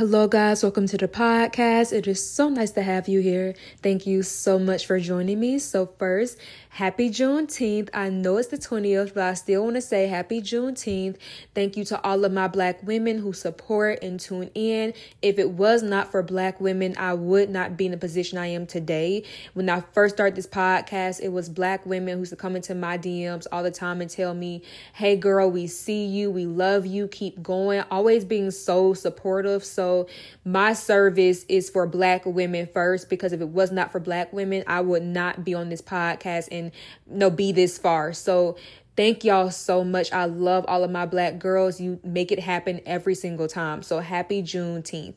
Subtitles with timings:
[0.00, 0.62] Hello, guys.
[0.62, 1.92] Welcome to the podcast.
[1.92, 3.54] It is so nice to have you here.
[3.82, 5.58] Thank you so much for joining me.
[5.58, 6.38] So, first,
[6.70, 7.90] happy Juneteenth.
[7.92, 11.16] I know it's the 20th, but I still want to say happy Juneteenth.
[11.52, 14.94] Thank you to all of my black women who support and tune in.
[15.20, 18.46] If it was not for black women, I would not be in the position I
[18.46, 19.24] am today.
[19.52, 22.74] When I first started this podcast, it was black women who used to come into
[22.76, 24.62] my DMs all the time and tell me,
[24.94, 26.30] hey, girl, we see you.
[26.30, 27.08] We love you.
[27.08, 27.82] Keep going.
[27.90, 29.64] Always being so supportive.
[29.64, 30.06] So
[30.44, 34.62] my service is for black women first because if it was not for black women,
[34.68, 36.72] I would not be on this podcast and you
[37.06, 38.12] know be this far.
[38.12, 38.56] So
[38.96, 40.12] Thank y'all so much.
[40.12, 41.80] I love all of my black girls.
[41.80, 43.82] You make it happen every single time.
[43.82, 45.14] So happy Juneteenth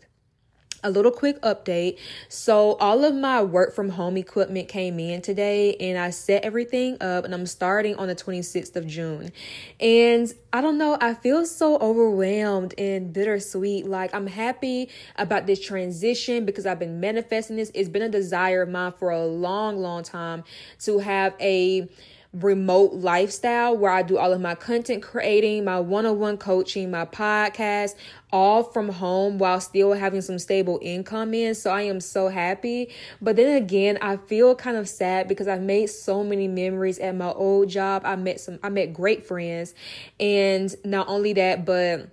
[0.83, 1.97] a little quick update.
[2.29, 6.97] So, all of my work from home equipment came in today, and I set everything
[7.01, 9.31] up, and I'm starting on the 26th of June.
[9.79, 13.85] And I don't know, I feel so overwhelmed and bittersweet.
[13.85, 17.71] Like, I'm happy about this transition because I've been manifesting this.
[17.73, 20.43] It's been a desire of mine for a long, long time
[20.81, 21.89] to have a
[22.33, 26.89] remote lifestyle where I do all of my content creating, my one on one coaching,
[26.89, 27.95] my podcast,
[28.31, 31.53] all from home while still having some stable income in.
[31.53, 32.89] So I am so happy.
[33.21, 37.15] But then again, I feel kind of sad because I've made so many memories at
[37.15, 38.01] my old job.
[38.03, 39.75] I met some, I met great friends.
[40.19, 42.09] And not only that, but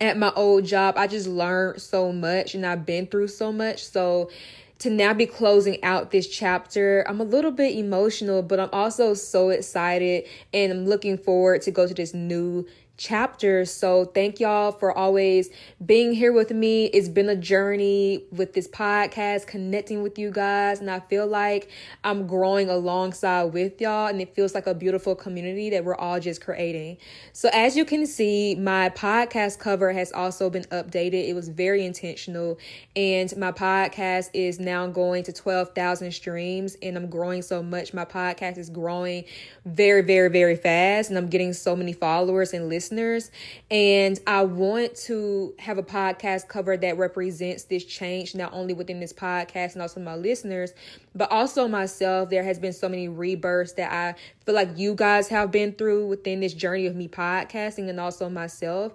[0.00, 3.84] at my old job, I just learned so much and I've been through so much.
[3.84, 4.30] So
[4.78, 7.04] to now be closing out this chapter.
[7.08, 11.70] I'm a little bit emotional, but I'm also so excited and I'm looking forward to
[11.70, 12.66] go to this new
[12.98, 13.72] chapters.
[13.72, 15.50] So thank y'all for always
[15.84, 16.86] being here with me.
[16.86, 21.70] It's been a journey with this podcast, connecting with you guys, and I feel like
[22.02, 26.18] I'm growing alongside with y'all, and it feels like a beautiful community that we're all
[26.18, 26.98] just creating.
[27.32, 31.28] So as you can see, my podcast cover has also been updated.
[31.28, 32.58] It was very intentional,
[32.96, 37.94] and my podcast is now going to 12,000 streams, and I'm growing so much.
[37.94, 39.24] My podcast is growing
[39.64, 43.30] very, very, very fast, and I'm getting so many followers and listeners listeners.
[43.70, 49.00] And I want to have a podcast cover that represents this change, not only within
[49.00, 50.72] this podcast and also my listeners,
[51.14, 52.30] but also myself.
[52.30, 56.06] There has been so many rebirths that I feel like you guys have been through
[56.06, 58.92] within this journey of me podcasting and also myself.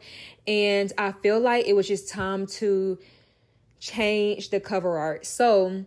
[0.47, 2.97] And I feel like it was just time to
[3.79, 5.25] change the cover art.
[5.25, 5.85] So,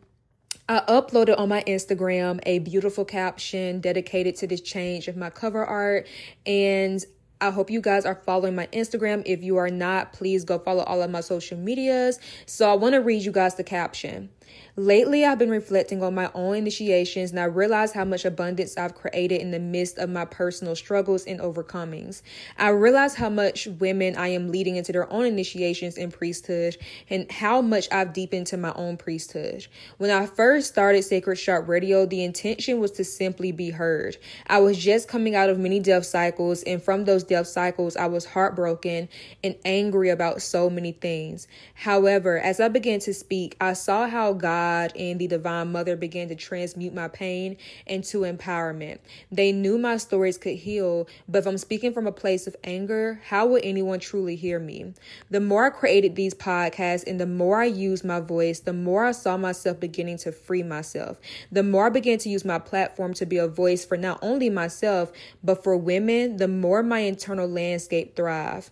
[0.69, 5.65] I uploaded on my Instagram a beautiful caption dedicated to this change of my cover
[5.65, 6.09] art.
[6.45, 7.05] And
[7.41, 9.23] I hope you guys are following my Instagram.
[9.27, 12.19] If you are not, please go follow all of my social medias.
[12.47, 14.31] So I want to read you guys the caption.
[14.77, 18.95] Lately, I've been reflecting on my own initiations and I realize how much abundance I've
[18.95, 22.21] created in the midst of my personal struggles and overcomings.
[22.59, 26.77] I realize how much women I am leading into their own initiations in priesthood
[27.09, 29.67] and how much I've deepened to my own priesthood.
[29.97, 34.19] When I first started Sacred Sharp Radio, the intention was to simply be heard.
[34.47, 38.07] I was just coming out of many death cycles, and from those death cycles, I
[38.07, 39.09] was heartbroken
[39.43, 41.49] and angry about so many things.
[41.75, 46.29] However, as I began to speak, I saw how God and the Divine Mother began
[46.29, 48.99] to transmute my pain into empowerment.
[49.31, 53.21] They knew my stories could heal, but if I'm speaking from a place of anger,
[53.27, 54.95] how would anyone truly hear me?
[55.31, 59.05] The more I created these podcasts and the more I used my voice, the more
[59.05, 61.19] I saw myself beginning to free myself.
[61.51, 64.51] The more I began to use my platform to be a voice for not only
[64.51, 68.71] myself, but for women, the more my internal landscape thrived.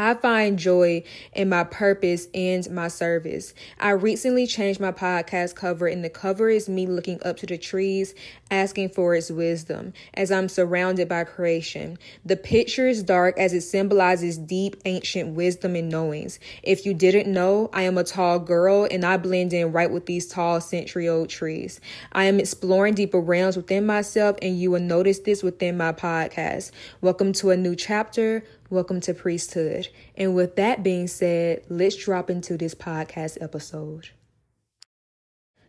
[0.00, 3.52] I find joy in my purpose and my service.
[3.80, 7.58] I recently changed my podcast cover, and the cover is me looking up to the
[7.58, 8.14] trees,
[8.48, 11.98] asking for its wisdom as I'm surrounded by creation.
[12.24, 16.38] The picture is dark as it symbolizes deep, ancient wisdom and knowings.
[16.62, 20.06] If you didn't know, I am a tall girl and I blend in right with
[20.06, 21.80] these tall, century old trees.
[22.12, 26.70] I am exploring deeper realms within myself, and you will notice this within my podcast.
[27.00, 29.88] Welcome to a new chapter Welcome to Priesthood.
[30.14, 34.10] And with that being said, let's drop into this podcast episode.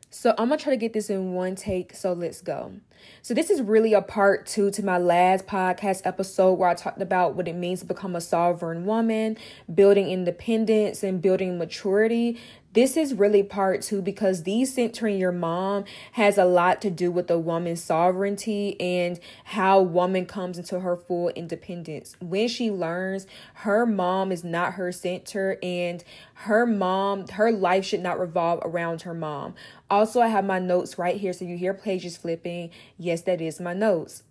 [0.09, 1.93] So I'm gonna try to get this in one take.
[1.93, 2.73] So let's go.
[3.21, 7.01] So this is really a part two to my last podcast episode where I talked
[7.01, 9.37] about what it means to become a sovereign woman,
[9.73, 12.37] building independence and building maturity
[12.73, 17.27] this is really part two because decentering your mom has a lot to do with
[17.27, 22.15] the woman's sovereignty and how woman comes into her full independence.
[22.19, 23.25] When she learns
[23.55, 26.03] her mom is not her center and
[26.35, 29.55] her mom, her life should not revolve around her mom.
[29.89, 31.33] Also, I have my notes right here.
[31.33, 32.69] So you hear pages flipping.
[32.97, 34.23] Yes, that is my notes.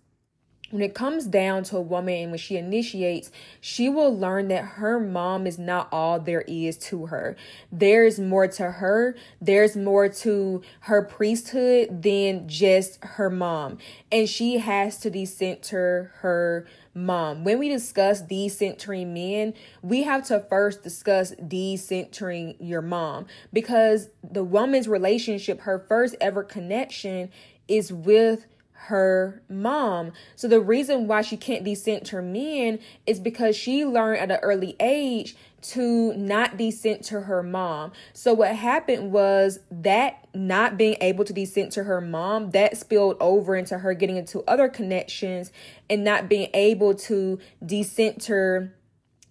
[0.71, 4.63] When it comes down to a woman and when she initiates, she will learn that
[4.63, 7.35] her mom is not all there is to her.
[7.71, 13.79] There's more to her, there's more to her priesthood than just her mom.
[14.11, 17.43] And she has to decenter her mom.
[17.43, 24.43] When we discuss decentering men, we have to first discuss decentering your mom because the
[24.43, 27.29] woman's relationship, her first ever connection,
[27.67, 28.45] is with
[28.87, 30.13] her mom.
[30.35, 34.75] So the reason why she can't decenter men is because she learned at an early
[34.79, 37.91] age to not decenter her mom.
[38.13, 43.55] So what happened was that not being able to decenter her mom, that spilled over
[43.55, 45.51] into her getting into other connections
[45.89, 48.73] and not being able to decenter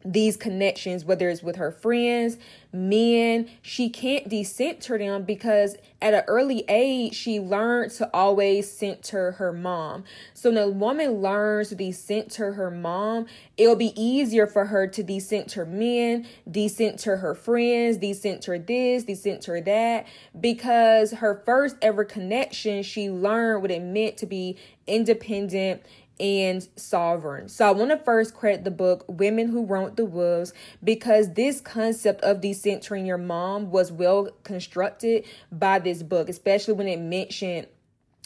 [0.04, 2.38] these connections, whether it's with her friends,
[2.72, 9.32] men, she can't decenter them because at an early age, she learned to always center
[9.32, 10.04] her mom.
[10.34, 15.02] So when a woman learns to decenter her mom, it'll be easier for her to
[15.02, 20.06] decenter men, decenter her friends, decenter this, decenter that,
[20.40, 24.56] because her first ever connection, she learned what it meant to be
[24.86, 25.82] independent
[26.20, 27.48] and sovereign.
[27.48, 31.60] So I want to first credit the book Women Who Rode the Wolves because this
[31.60, 37.66] concept of decentering your mom was well constructed by this book, especially when it mentioned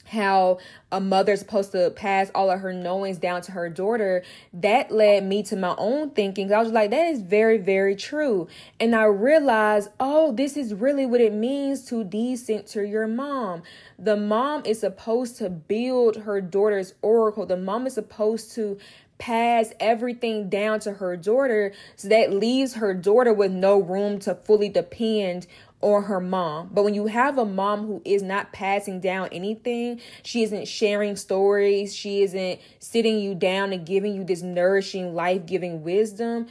[0.04, 0.58] how
[0.90, 4.22] a mother's supposed to pass all of her knowings down to her daughter,
[4.52, 6.52] that led me to my own thinking.
[6.52, 8.48] I was like, that is very, very true.
[8.78, 13.62] And I realized, oh, this is really what it means to decenter your mom.
[13.98, 17.46] The mom is supposed to build her daughter's oracle.
[17.46, 18.78] The mom is supposed to
[19.22, 24.34] pass everything down to her daughter so that leaves her daughter with no room to
[24.34, 25.46] fully depend
[25.82, 26.70] or her mom.
[26.72, 31.16] But when you have a mom who is not passing down anything, she isn't sharing
[31.16, 36.46] stories, she isn't sitting you down and giving you this nourishing, life giving wisdom.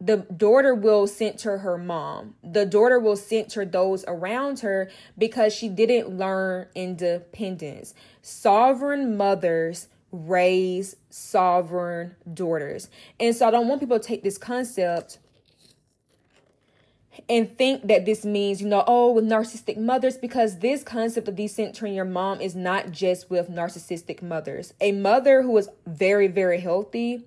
[0.00, 2.34] The daughter will center her mom.
[2.42, 7.94] The daughter will center those around her because she didn't learn independence.
[8.20, 12.88] Sovereign mothers raise sovereign daughters.
[13.18, 15.18] And so I don't want people to take this concept
[17.28, 21.36] and think that this means, you know, oh, with narcissistic mothers, because this concept of
[21.36, 24.74] decentering your mom is not just with narcissistic mothers.
[24.80, 27.24] A mother who is very, very healthy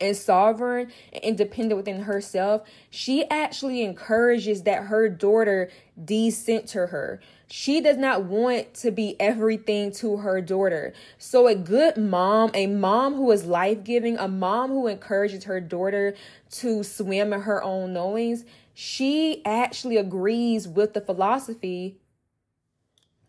[0.00, 5.70] and sovereign and independent within herself, she actually encourages that her daughter
[6.02, 7.20] decenter her.
[7.50, 10.92] She does not want to be everything to her daughter.
[11.16, 15.60] So, a good mom, a mom who is life giving, a mom who encourages her
[15.60, 16.14] daughter
[16.50, 18.44] to swim in her own knowings,
[18.80, 21.98] she actually agrees with the philosophy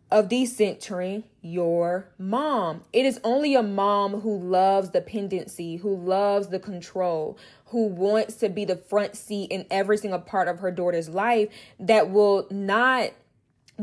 [0.08, 2.82] of decentering your mom.
[2.92, 7.36] It is only a mom who loves dependency, who loves the control,
[7.66, 11.48] who wants to be the front seat in every single part of her daughter's life
[11.80, 13.10] that will not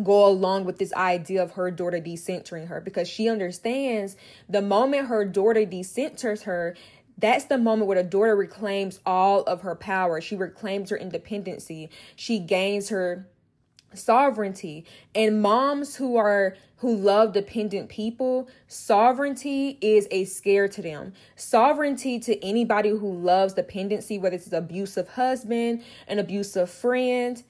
[0.04, 4.16] go along with this idea of her daughter decentering her because she understands
[4.48, 6.76] the moment her daughter decenters her
[7.18, 10.22] that's the moment where the daughter reclaims all of her power.
[10.22, 11.90] She reclaims her independency.
[12.16, 13.28] She gains her
[13.94, 14.86] sovereignty.
[15.16, 21.14] And moms who are who love dependent people, sovereignty is a scare to them.
[21.36, 27.44] Sovereignty to anybody who loves dependency, whether it's an abusive husband, an abusive friend,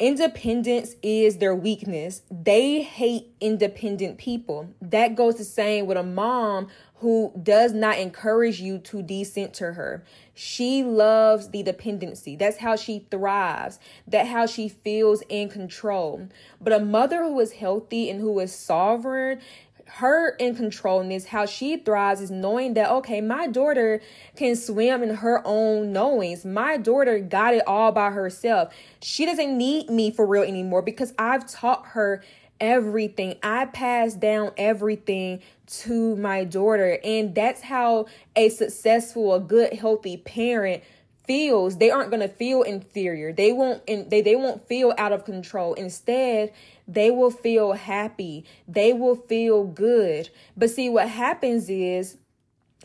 [0.00, 2.22] Independence is their weakness.
[2.28, 4.74] They hate independent people.
[4.82, 6.66] That goes the same with a mom
[7.04, 10.02] who does not encourage you to decenter her.
[10.32, 12.34] She loves the dependency.
[12.34, 13.78] That's how she thrives.
[14.06, 16.28] That's how she feels in control.
[16.62, 19.40] But a mother who is healthy and who is sovereign
[19.86, 24.00] her in controlness, how she thrives is knowing that, okay, my daughter
[24.34, 26.46] can swim in her own knowings.
[26.46, 28.72] My daughter got it all by herself.
[29.02, 32.22] She doesn't need me for real anymore because I've taught her
[32.64, 33.36] everything.
[33.42, 36.98] I pass down everything to my daughter.
[37.04, 40.82] And that's how a successful, a good, healthy parent
[41.26, 45.24] feels they aren't going to feel inferior they won't they, they won't feel out of
[45.24, 46.52] control instead
[46.86, 52.18] they will feel happy they will feel good but see what happens is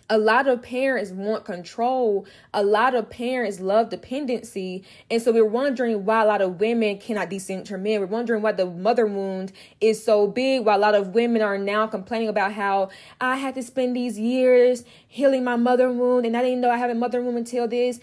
[0.10, 2.26] a lot of parents want control.
[2.54, 4.84] A lot of parents love dependency.
[5.12, 8.00] And so we're wondering why a lot of women cannot decenter men.
[8.00, 11.60] We're wondering why the mother wound is so big, why a lot of women are
[11.60, 12.90] now complaining about how
[13.22, 16.78] I had to spend these years healing my mother wound and I didn't know I
[16.78, 18.00] have a mother wound until this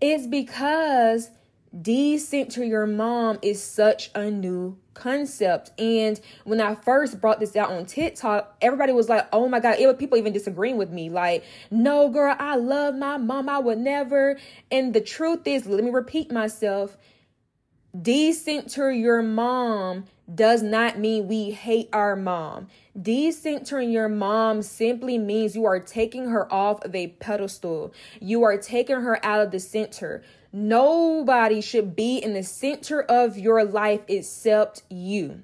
[0.00, 1.30] is because
[1.78, 5.70] decenter your mom is such a new concept.
[5.78, 9.78] And when I first brought this out on TikTok, everybody was like, oh my God,
[9.78, 11.10] it was people even disagreeing with me.
[11.10, 13.48] Like, no, girl, I love my mom.
[13.48, 14.38] I would never.
[14.70, 16.96] And the truth is, let me repeat myself
[18.02, 22.68] decenter your mom does not mean we hate our mom.
[22.96, 27.92] Decentering your mom simply means you are taking her off of a pedestal.
[28.20, 30.22] You are taking her out of the center.
[30.52, 35.42] Nobody should be in the center of your life except you.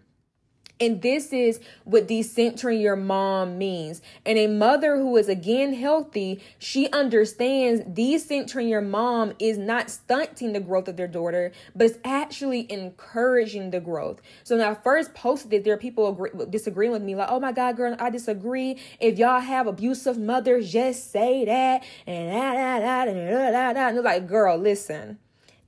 [0.78, 4.02] And this is what decentering your mom means.
[4.26, 10.52] And a mother who is again healthy, she understands decentering your mom is not stunting
[10.52, 14.21] the growth of their daughter, but it's actually encouraging the growth.
[14.45, 17.40] So when I first posted it, there are people agree, disagreeing with me, like, oh
[17.40, 18.78] my God, girl, I disagree.
[19.00, 21.85] If y'all have abusive mothers, just say that.
[22.06, 23.88] And that, that, that, and that, that, that.
[23.88, 25.18] And they're like, girl, listen.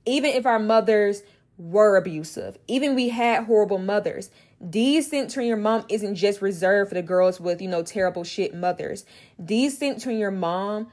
[0.05, 1.23] Even if our mothers
[1.57, 4.29] were abusive, even we had horrible mothers,
[4.63, 9.05] Decentering your mom isn't just reserved for the girls with, you know, terrible shit mothers.
[9.43, 10.91] Decenter your mom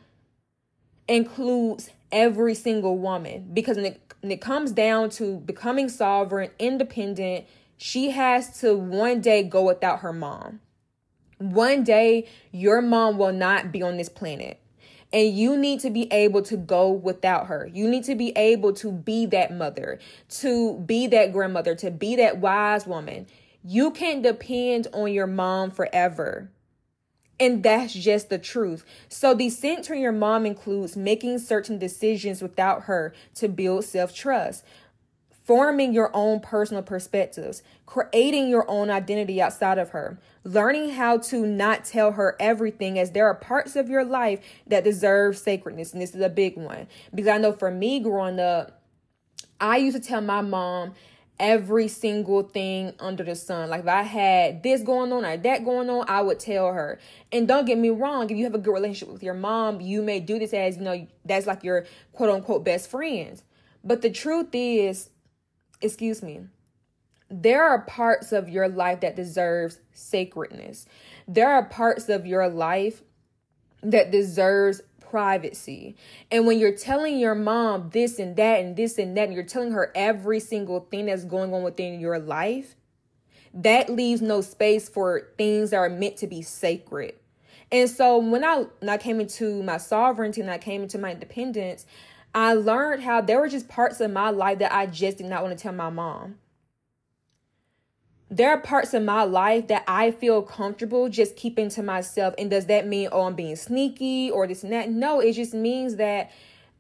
[1.08, 7.46] includes every single woman because when it, when it comes down to becoming sovereign, independent,
[7.76, 10.61] she has to one day go without her mom.
[11.38, 14.61] One day, your mom will not be on this planet.
[15.12, 17.68] And you need to be able to go without her.
[17.73, 19.99] You need to be able to be that mother,
[20.40, 23.26] to be that grandmother, to be that wise woman.
[23.68, 26.52] You can't depend on your mom forever.
[27.40, 28.85] And that's just the truth.
[29.08, 34.64] So, decentering your mom includes making certain decisions without her to build self trust,
[35.44, 41.44] forming your own personal perspectives, creating your own identity outside of her, learning how to
[41.44, 45.92] not tell her everything, as there are parts of your life that deserve sacredness.
[45.92, 46.87] And this is a big one.
[47.12, 48.80] Because I know for me growing up,
[49.61, 50.94] I used to tell my mom
[51.38, 53.71] every single thing under the sun.
[53.71, 56.99] Like if I had this going on or that going on, I would tell her.
[57.31, 60.02] And don't get me wrong, if you have a good relationship with your mom, you
[60.02, 63.43] may do this as, you know, that's like your quote unquote best friends.
[63.85, 65.11] But the truth is,
[65.81, 66.40] excuse me,
[67.31, 70.87] there are parts of your life that deserves sacredness.
[71.28, 73.02] There are parts of your life
[73.83, 75.97] that deserves privacy.
[76.31, 79.43] And when you're telling your mom this and that and this and that, and you're
[79.43, 82.75] telling her every single thing that's going on within your life,
[83.55, 87.15] that leaves no space for things that are meant to be sacred.
[87.73, 91.13] And so when I when I came into my sovereignty and I came into my
[91.13, 91.87] independence,
[92.35, 95.43] I learned how there were just parts of my life that I just did not
[95.43, 96.37] want to tell my mom
[98.30, 102.35] there are parts of my life that I feel comfortable just keeping to myself.
[102.38, 104.90] And does that mean, oh, I'm being sneaky or this and that?
[104.90, 106.30] No, it just means that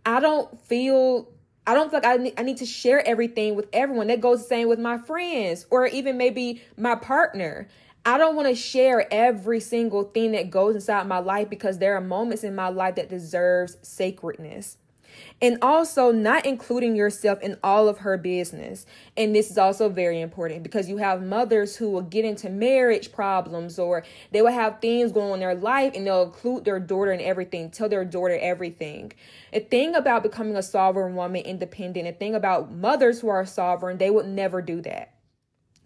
[0.04, 1.28] I don't feel.
[1.68, 4.06] I don't feel like I need, I need to share everything with everyone.
[4.06, 7.68] That goes the same with my friends or even maybe my partner.
[8.04, 11.96] I don't want to share every single thing that goes inside my life because there
[11.96, 14.76] are moments in my life that deserves sacredness
[15.40, 18.86] and also not including yourself in all of her business.
[19.16, 23.12] And this is also very important because you have mothers who will get into marriage
[23.12, 26.80] problems or they will have things going on in their life and they'll include their
[26.80, 29.12] daughter in everything, tell their daughter everything.
[29.52, 33.98] The thing about becoming a sovereign woman, independent, the thing about mothers who are sovereign,
[33.98, 35.15] they would never do that.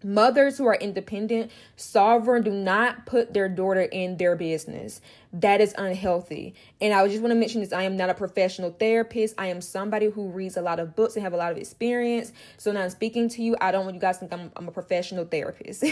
[0.03, 4.99] Mothers who are independent, sovereign, do not put their daughter in their business.
[5.31, 6.55] That is unhealthy.
[6.79, 9.35] And I just want to mention this I am not a professional therapist.
[9.37, 12.31] I am somebody who reads a lot of books and have a lot of experience.
[12.57, 13.55] So now I'm speaking to you.
[13.61, 15.83] I don't want you guys to think I'm, I'm a professional therapist.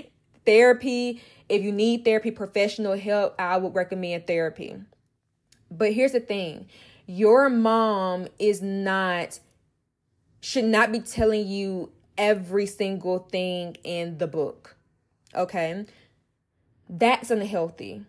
[0.46, 4.76] therapy, if you need therapy, professional help, I would recommend therapy.
[5.70, 6.68] But here's the thing
[7.06, 9.40] your mom is not,
[10.40, 14.76] should not be telling you every single thing in the book.
[15.34, 15.86] Okay?
[16.88, 18.04] That's unhealthy.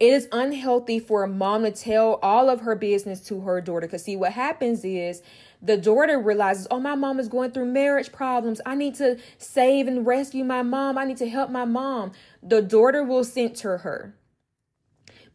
[0.00, 3.86] It is unhealthy for a mom to tell all of her business to her daughter.
[3.86, 5.22] Because, see, what happens is
[5.60, 8.60] the daughter realizes, oh, my mom is going through marriage problems.
[8.66, 10.98] I need to save and rescue my mom.
[10.98, 12.12] I need to help my mom.
[12.42, 14.16] The daughter will center her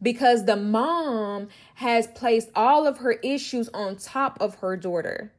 [0.02, 5.32] because the mom has placed all of her issues on top of her daughter.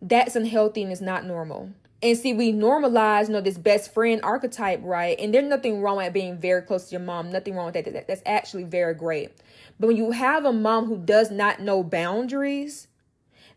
[0.00, 1.70] That's unhealthy and is not normal.
[2.00, 5.18] And see, we normalize, you know, this best friend archetype, right?
[5.18, 7.32] And there's nothing wrong with being very close to your mom.
[7.32, 8.06] Nothing wrong with that.
[8.06, 9.32] That's actually very great.
[9.80, 12.86] But when you have a mom who does not know boundaries,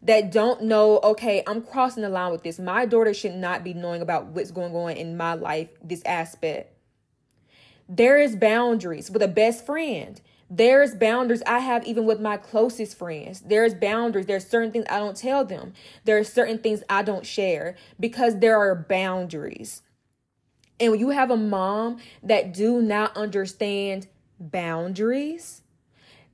[0.02, 2.58] that don't know, okay, I'm crossing the line with this.
[2.58, 6.74] My daughter should not be knowing about what's going on in my life, this aspect.
[7.88, 10.20] There is boundaries with a best friend.
[10.53, 13.39] There's boundaries I have even with my closest friends.
[13.39, 14.25] There's boundaries.
[14.25, 15.72] There's certain things I don't tell them.
[16.03, 19.81] There are certain things I don't share because there are boundaries.
[20.77, 24.08] And when you have a mom that do not understand
[24.41, 25.62] boundaries,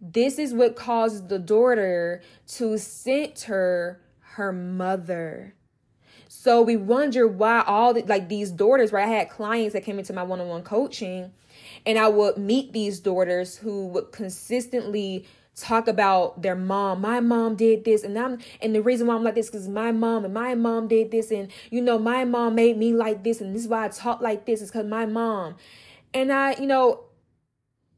[0.02, 2.24] this is what causes the daughter
[2.56, 5.54] to center her mother.
[6.40, 9.08] So we wonder why all the, like these daughters, right?
[9.08, 11.32] I had clients that came into my one-on-one coaching
[11.84, 15.26] and I would meet these daughters who would consistently
[15.56, 17.02] talk about their mom.
[17.02, 19.68] My mom did this, and I'm and the reason why I'm like this is because
[19.68, 23.24] my mom and my mom did this, and you know my mom made me like
[23.24, 25.56] this, and this is why I talk like this is because my mom.
[26.14, 27.06] And I, you know,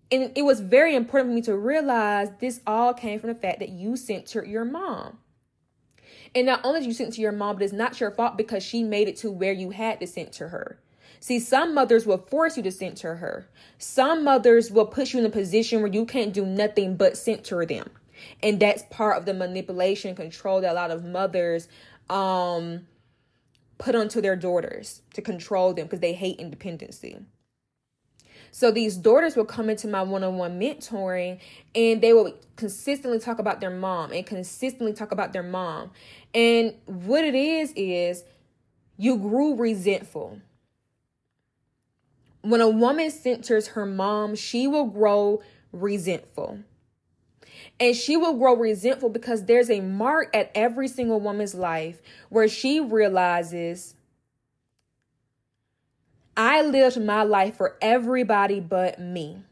[0.10, 3.60] and it was very important for me to realize this all came from the fact
[3.60, 5.20] that you centered your mom.
[6.36, 8.64] And not only did you send to your mom, but it's not your fault because
[8.64, 10.80] she made it to where you had to center her.
[11.20, 13.48] See, some mothers will force you to center her.
[13.78, 17.66] Some mothers will put you in a position where you can't do nothing but center
[17.66, 17.90] them.
[18.42, 21.68] And that's part of the manipulation control that a lot of mothers
[22.10, 22.88] um
[23.78, 27.18] put onto their daughters to control them because they hate independency.
[28.52, 31.40] So these daughters will come into my one-on-one mentoring
[31.76, 35.92] and they will consistently talk about their mom and consistently talk about their mom.
[36.34, 38.24] And what it is is
[38.98, 40.40] you grew resentful
[42.42, 45.42] when a woman centers her mom, she will grow
[45.72, 46.60] resentful.
[47.80, 52.48] And she will grow resentful because there's a mark at every single woman's life where
[52.48, 53.96] she realizes
[56.40, 59.44] I lived my life for everybody but me.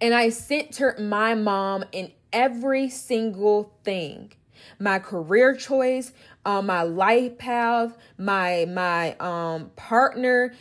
[0.00, 4.32] And I centered my mom in every single thing
[4.78, 6.12] my career choice,
[6.46, 10.54] uh, my life path, my my um partner,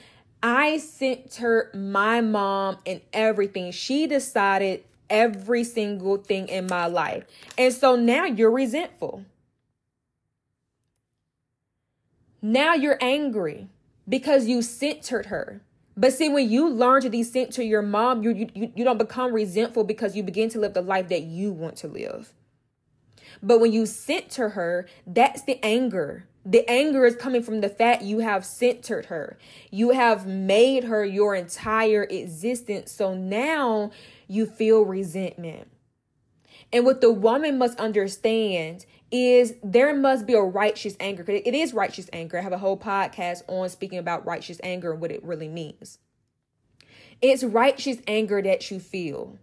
[0.43, 3.71] I centered my mom in everything.
[3.71, 7.23] She decided every single thing in my life.
[7.57, 9.23] And so now you're resentful.
[12.41, 13.69] Now you're angry
[14.11, 15.61] because you centered her.
[15.95, 19.85] But see, when you learn to decenter your mom, you, you, you don't become resentful
[19.85, 22.33] because you begin to live the life that you want to live.
[23.41, 26.25] But when you center her, that's the anger.
[26.45, 29.37] The anger is coming from the fact you have centered her.
[29.69, 32.91] You have made her your entire existence.
[32.91, 33.91] So now
[34.27, 35.69] you feel resentment.
[36.73, 41.23] And what the woman must understand is there must be a righteous anger.
[41.27, 42.39] It is righteous anger.
[42.39, 45.99] I have a whole podcast on speaking about righteous anger and what it really means.
[47.21, 49.37] It's righteous anger that you feel.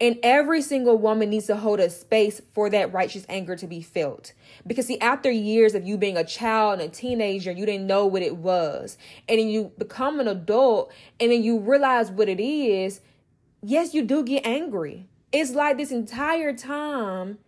[0.00, 3.80] And every single woman needs to hold a space for that righteous anger to be
[3.80, 4.32] felt.
[4.66, 8.04] Because, see, after years of you being a child and a teenager, you didn't know
[8.04, 8.98] what it was.
[9.28, 13.00] And then you become an adult and then you realize what it is.
[13.62, 15.06] Yes, you do get angry.
[15.30, 17.38] It's like this entire time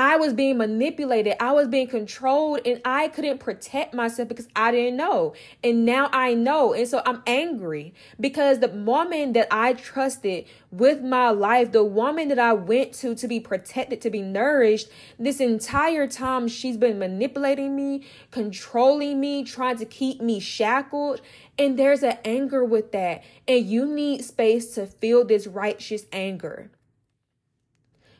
[0.00, 1.34] I was being manipulated.
[1.40, 5.34] I was being controlled and I couldn't protect myself because I didn't know.
[5.62, 6.72] And now I know.
[6.72, 12.28] And so I'm angry because the woman that I trusted with my life, the woman
[12.28, 16.98] that I went to to be protected, to be nourished, this entire time she's been
[16.98, 21.20] manipulating me, controlling me, trying to keep me shackled.
[21.58, 23.22] And there's an anger with that.
[23.46, 26.70] And you need space to feel this righteous anger.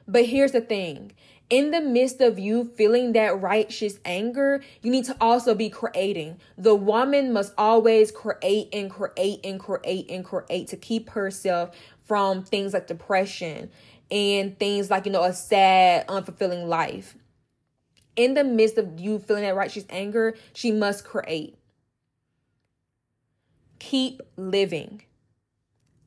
[0.06, 1.12] But here's the thing
[1.50, 6.38] in the midst of you feeling that righteous anger, you need to also be creating.
[6.56, 12.44] The woman must always create and create and create and create to keep herself from
[12.44, 13.70] things like depression
[14.12, 17.16] and things like, you know, a sad, unfulfilling life.
[18.14, 21.56] In the midst of you feeling that righteous anger, she must create.
[23.80, 25.02] Keep living.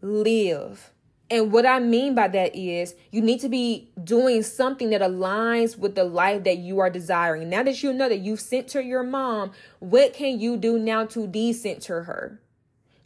[0.01, 0.92] Live
[1.33, 5.75] and what I mean by that is you need to be doing something that aligns
[5.75, 7.49] with the life that you are desiring.
[7.49, 11.25] Now that you know that you've centered your mom, what can you do now to
[11.25, 12.39] decenter her?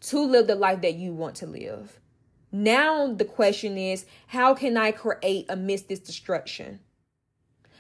[0.02, 2.02] To live the life that you want to live.
[2.52, 6.82] Now the question is, how can I create amidst this destruction?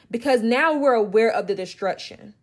[0.09, 2.35] Because now we're aware of the destruction.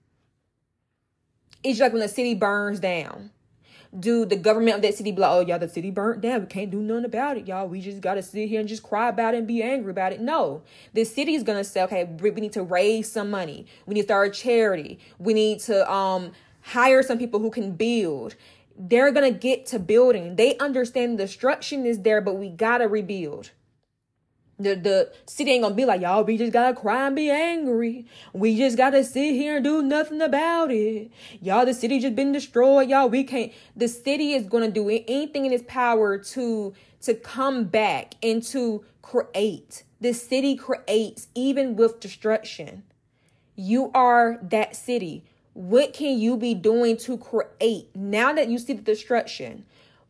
[1.62, 3.30] It's like when a city burns down
[3.98, 6.40] do the government of that city be like, oh, y'all, the city burnt down.
[6.40, 7.68] We can't do nothing about it, y'all.
[7.68, 10.12] We just got to sit here and just cry about it and be angry about
[10.12, 10.20] it.
[10.20, 13.66] No, the city is going to say, okay, we need to raise some money.
[13.86, 14.98] We need to start a charity.
[15.18, 18.34] We need to um hire some people who can build.
[18.76, 20.36] They're going to get to building.
[20.36, 23.52] They understand destruction is there, but we got to rebuild.
[24.58, 26.22] The the city ain't gonna be like y'all.
[26.22, 28.06] We just gotta cry and be angry.
[28.32, 31.10] We just gotta sit here and do nothing about it.
[31.40, 32.88] Y'all, the city just been destroyed.
[32.88, 33.52] Y'all, we can't.
[33.74, 38.84] The city is gonna do anything in its power to to come back and to
[39.02, 39.82] create.
[40.00, 42.84] The city creates even with destruction.
[43.56, 45.24] You are that city.
[45.52, 49.64] What can you be doing to create now that you see the destruction?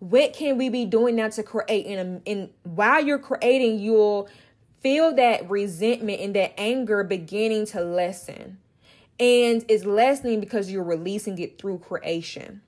[0.05, 1.87] What can we be doing now to create?
[1.87, 4.29] And, um, and while you're creating, you'll
[4.83, 8.59] feel that resentment and that anger beginning to lessen.
[9.19, 12.61] And it's lessening because you're releasing it through creation.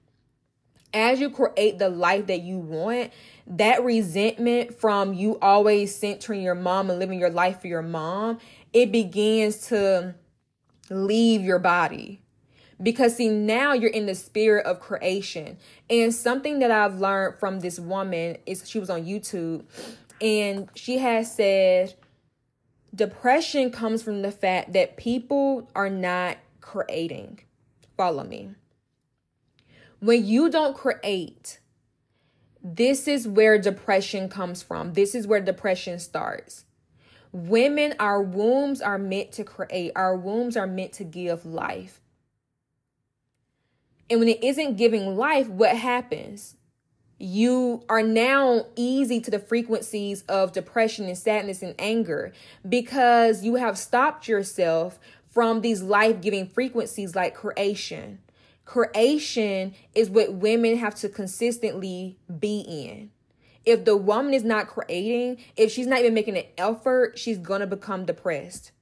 [0.94, 3.12] As you create the life that you want,
[3.46, 8.38] that resentment from you always centering your mom and living your life for your mom,
[8.72, 10.14] it begins to
[10.88, 12.22] leave your body.
[12.82, 15.56] Because see, now you're in the spirit of creation.
[15.88, 19.64] And something that I've learned from this woman is she was on YouTube
[20.20, 21.94] and she has said
[22.94, 27.40] depression comes from the fact that people are not creating.
[27.96, 28.50] Follow me.
[30.00, 31.60] When you don't create,
[32.62, 34.92] this is where depression comes from.
[34.92, 36.64] This is where depression starts.
[37.32, 42.00] Women, our wombs are meant to create, our wombs are meant to give life.
[44.08, 46.56] And when it isn't giving life, what happens?
[47.18, 52.32] You are now easy to the frequencies of depression and sadness and anger
[52.68, 54.98] because you have stopped yourself
[55.30, 58.20] from these life giving frequencies like creation.
[58.64, 63.10] Creation is what women have to consistently be in.
[63.64, 67.66] If the woman is not creating, if she's not even making an effort, she's to
[67.66, 68.72] become depressed.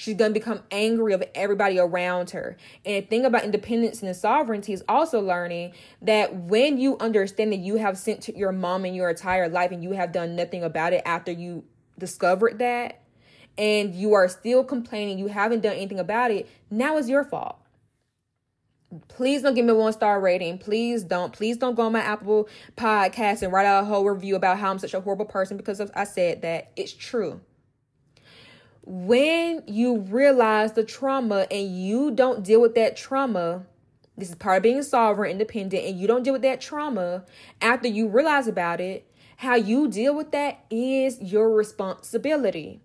[0.00, 2.56] She's to become angry of everybody around her.
[2.86, 7.58] And the thing about independence and sovereignty is also learning that when you understand that
[7.58, 10.64] you have sent to your mom in your entire life and you have done nothing
[10.64, 11.64] about it after you
[11.98, 13.02] discovered that,
[13.58, 17.58] and you are still complaining, you haven't done anything about it, now it's your fault
[19.06, 20.58] please don't give me one star rating.
[20.58, 21.32] Please don't.
[21.32, 24.68] Please don't go on my Apple podcast and write out a whole review about how
[24.68, 26.72] I'm such a horrible person because I said that.
[26.74, 27.40] It's true.
[28.82, 33.66] When you realize the trauma and you don't deal with that trauma,
[34.16, 37.24] this is part of being sovereign, independent, and you don't deal with that trauma
[37.60, 42.82] after you realize about it, how you deal with that is your responsibility.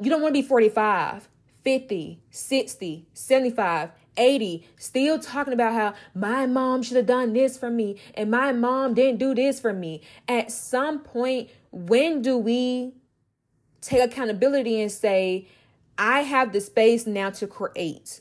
[0.00, 1.28] You don't want to be 45
[1.62, 7.70] 50, 60, 75, 80, still talking about how my mom should have done this for
[7.70, 10.00] me and my mom didn't do this for me.
[10.28, 12.94] At some point, when do we
[13.80, 15.48] take accountability and say,
[15.98, 18.20] I have the space now to create?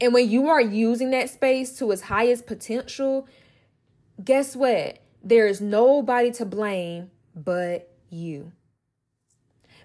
[0.00, 3.28] And when you are using that space to its highest potential,
[4.22, 4.98] guess what?
[5.22, 8.52] There is nobody to blame but you.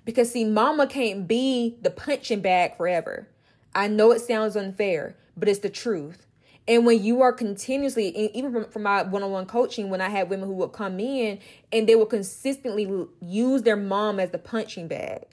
[0.06, 3.28] Because see, mama can't be the punching bag forever.
[3.76, 6.27] I know it sounds unfair, but it's the truth.
[6.68, 10.10] And when you are continuously, even from, from my one on one coaching, when I
[10.10, 11.40] had women who would come in
[11.72, 15.24] and they would consistently use their mom as the punching bag.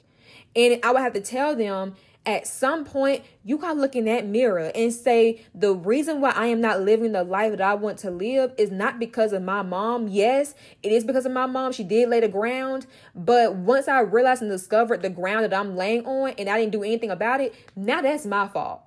[0.55, 4.27] And I would have to tell them, at some point you gotta look in that
[4.27, 7.99] mirror and say the reason why i am not living the life that i want
[7.99, 10.09] to live is not because of my mom.
[10.09, 11.73] Yes it is because of my mom.
[11.73, 12.87] She did lay the ground.
[13.15, 16.73] But once i realized and discovered the ground that i'm laying on and i didn't
[16.73, 18.81] do anything about it now that's my fault.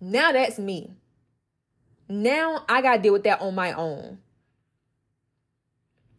[0.00, 0.92] Now that's me
[2.08, 4.18] now i gotta deal with that on my own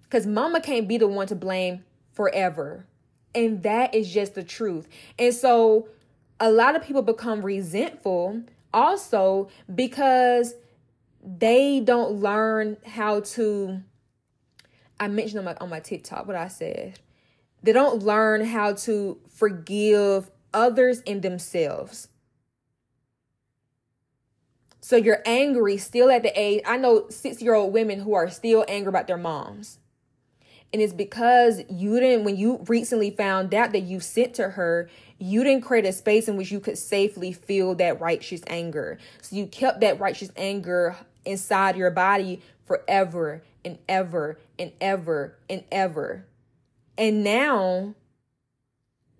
[0.03, 2.85] because mama can't be the one to blame forever
[3.37, 4.87] and that is just the truth.
[5.19, 5.89] And so
[6.39, 8.41] a lot of people become resentful
[8.73, 10.55] also because
[11.23, 13.81] they don't learn how to
[14.99, 16.99] I mentioned on my on my TikTok what I said.
[17.61, 22.07] They don't learn how to forgive others and themselves.
[24.87, 26.61] So you're angry still at the age.
[26.65, 29.79] I know six year old women who are still angry about their moms.
[30.71, 34.89] And it's because you didn't, when you recently found out that you sent to her,
[35.19, 38.97] you didn't create a space in which you could safely feel that righteous anger.
[39.21, 40.95] So you kept that righteous anger
[41.25, 46.25] inside your body forever and ever and ever and ever.
[46.97, 47.93] And now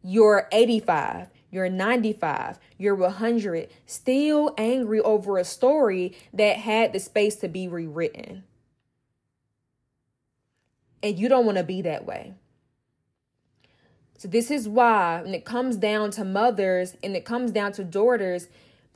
[0.01, 7.35] you're 85, you're 95, you're 100, still angry over a story that had the space
[7.37, 8.43] to be rewritten.
[11.01, 12.33] And you don't want to be that way.
[14.17, 17.83] So, this is why, when it comes down to mothers and it comes down to
[17.83, 18.47] daughters,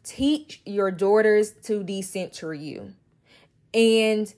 [0.03, 2.93] teach your daughters to decenter you.
[3.73, 4.33] And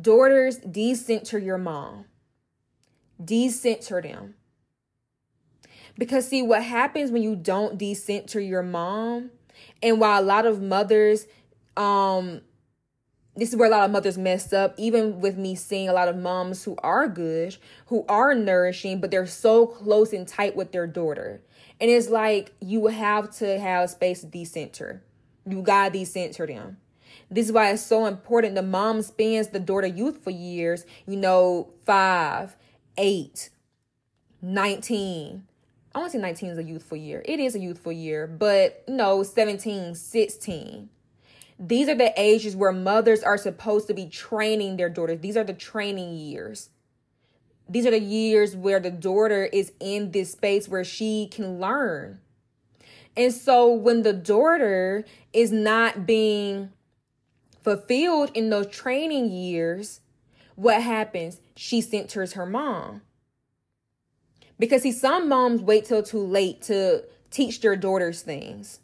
[0.00, 2.06] daughters, decenter your mom.
[3.22, 4.34] Decenter them.
[5.98, 9.30] Because, see, what happens when you don't decenter your mom,
[9.82, 11.26] and while a lot of mothers
[11.76, 12.40] um
[13.38, 16.08] this is where a lot of mothers messed up, even with me seeing a lot
[16.08, 17.56] of moms who are good,
[17.86, 21.40] who are nourishing, but they're so close and tight with their daughter.
[21.80, 25.04] And it's like you have to have space to decenter.
[25.48, 26.78] You gotta decenter them.
[27.30, 28.56] This is why it's so important.
[28.56, 32.56] The mom spends the daughter youthful years, you know, five,
[32.96, 33.50] eight,
[34.42, 35.44] 19.
[35.98, 37.22] I want to say 19 is a youthful year.
[37.24, 40.90] It is a youthful year, but no, 17, 16
[41.60, 45.18] these are the ages where mothers are supposed to be training their daughters.
[45.18, 46.70] These are the training years.
[47.68, 52.20] These are the years where the daughter is in this space where she can learn.
[53.16, 56.70] And so when the daughter is not being
[57.60, 60.00] fulfilled in those training years,
[60.54, 61.40] what happens?
[61.56, 63.02] She centers her mom.
[64.58, 68.80] Because see, some moms wait till too late to teach their daughters things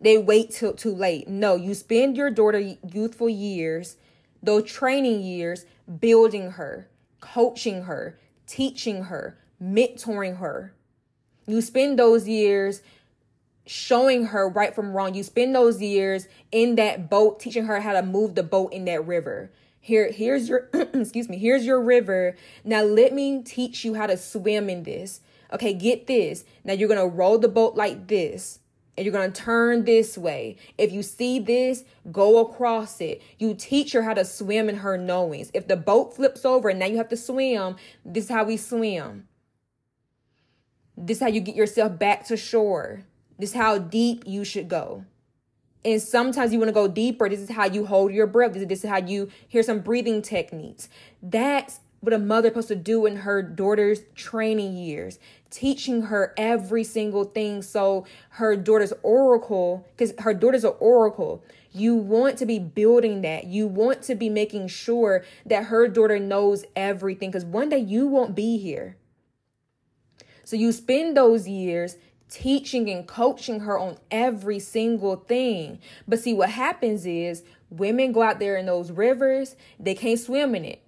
[0.00, 1.28] they wait till too late.
[1.28, 3.96] No, you spend your daughter youthful years,
[4.42, 5.66] those training years,
[6.00, 6.88] building her,
[7.20, 10.72] coaching her, teaching her, mentoring her.
[11.46, 12.82] You spend those years
[13.66, 15.14] showing her right from wrong.
[15.14, 18.84] You spend those years in that boat, teaching her how to move the boat in
[18.84, 19.50] that river.
[19.88, 22.36] Here, here's your excuse me, here's your river.
[22.62, 25.22] Now let me teach you how to swim in this.
[25.50, 26.44] Okay, get this.
[26.62, 28.60] Now you're gonna roll the boat like this
[28.98, 30.56] and you're to turn this way.
[30.76, 33.22] If you see this, go across it.
[33.38, 35.50] You teach her how to swim in her knowings.
[35.54, 38.58] If the boat flips over and now you have to swim, this is how we
[38.58, 39.26] swim.
[40.98, 43.04] This is how you get yourself back to shore.
[43.38, 45.06] This is how deep you should go.
[45.84, 47.28] And sometimes you want to go deeper.
[47.28, 48.52] This is how you hold your breath.
[48.52, 50.88] This is, this is how you hear some breathing techniques.
[51.22, 55.18] That's what a mother supposed to do in her daughter's training years
[55.50, 61.94] teaching her every single thing so her daughter's oracle because her daughter's an oracle you
[61.94, 66.64] want to be building that you want to be making sure that her daughter knows
[66.76, 68.96] everything because one day you won't be here
[70.44, 71.96] so you spend those years
[72.28, 78.22] teaching and coaching her on every single thing but see what happens is women go
[78.22, 80.82] out there in those rivers they can't swim in it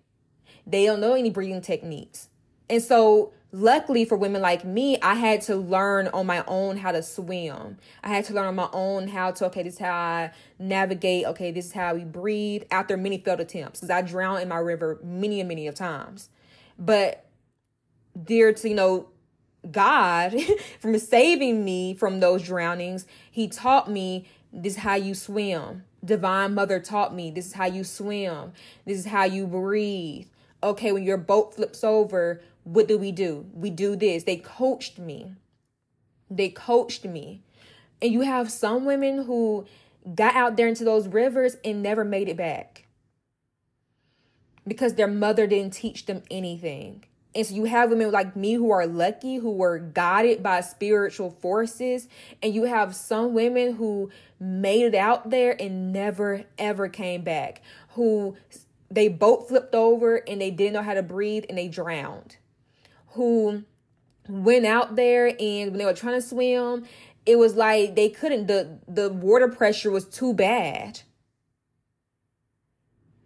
[0.66, 2.28] they don't know any breathing techniques
[2.68, 6.92] and so luckily for women like me, I had to learn on my own how
[6.92, 7.78] to swim.
[8.02, 11.26] I had to learn on my own how to, okay, this is how I navigate.
[11.26, 14.58] Okay, this is how we breathe after many failed attempts because I drowned in my
[14.58, 16.28] river many and many of times.
[16.78, 17.26] But
[18.22, 19.08] dear to, you know,
[19.70, 20.34] God
[20.80, 25.84] from saving me from those drownings, He taught me this is how you swim.
[26.04, 28.52] Divine Mother taught me this is how you swim.
[28.84, 30.26] This is how you breathe.
[30.62, 33.46] Okay, when your boat flips over, what do we do?
[33.54, 34.24] We do this.
[34.24, 35.32] They coached me.
[36.30, 37.42] They coached me.
[38.02, 39.66] And you have some women who
[40.14, 42.86] got out there into those rivers and never made it back
[44.66, 47.04] because their mother didn't teach them anything.
[47.34, 51.30] And so you have women like me who are lucky, who were guided by spiritual
[51.30, 52.08] forces.
[52.42, 57.62] And you have some women who made it out there and never, ever came back,
[57.90, 58.36] who
[58.90, 62.36] they boat flipped over and they didn't know how to breathe and they drowned
[63.12, 63.64] who
[64.28, 66.84] went out there and when they were trying to swim,
[67.26, 71.00] it was like they couldn't the the water pressure was too bad.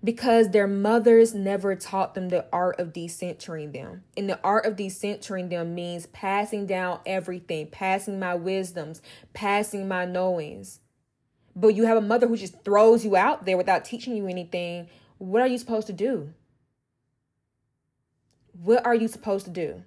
[0.04, 4.04] Because their mothers never taught them the art of decentering them.
[4.18, 9.00] And the art of decentering them means passing down everything, passing my wisdoms,
[9.32, 10.80] passing my knowings.
[11.56, 14.88] But you have a mother who just throws you out there without teaching you anything.
[15.16, 16.34] What are you supposed to do?
[18.52, 19.84] What are you supposed to do?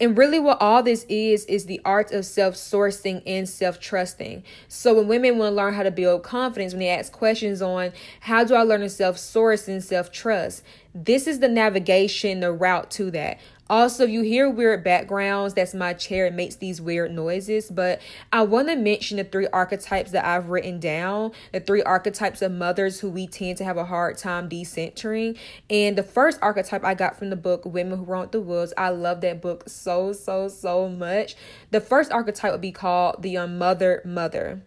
[0.00, 4.44] And really, what all this is, is the art of self sourcing and self trusting.
[4.68, 7.92] So, when women want to learn how to build confidence, when they ask questions on
[8.20, 10.62] how do I learn to self source and self trust,
[10.94, 13.40] this is the navigation, the route to that.
[13.70, 15.54] Also, you hear weird backgrounds.
[15.54, 16.26] That's my chair.
[16.26, 17.70] It makes these weird noises.
[17.70, 18.00] But
[18.32, 22.52] I want to mention the three archetypes that I've written down the three archetypes of
[22.52, 25.38] mothers who we tend to have a hard time decentering.
[25.68, 28.72] And the first archetype I got from the book Women Who Roamed the Woods.
[28.76, 31.36] I love that book so, so, so much.
[31.70, 34.62] The first archetype would be called the unmothered mother.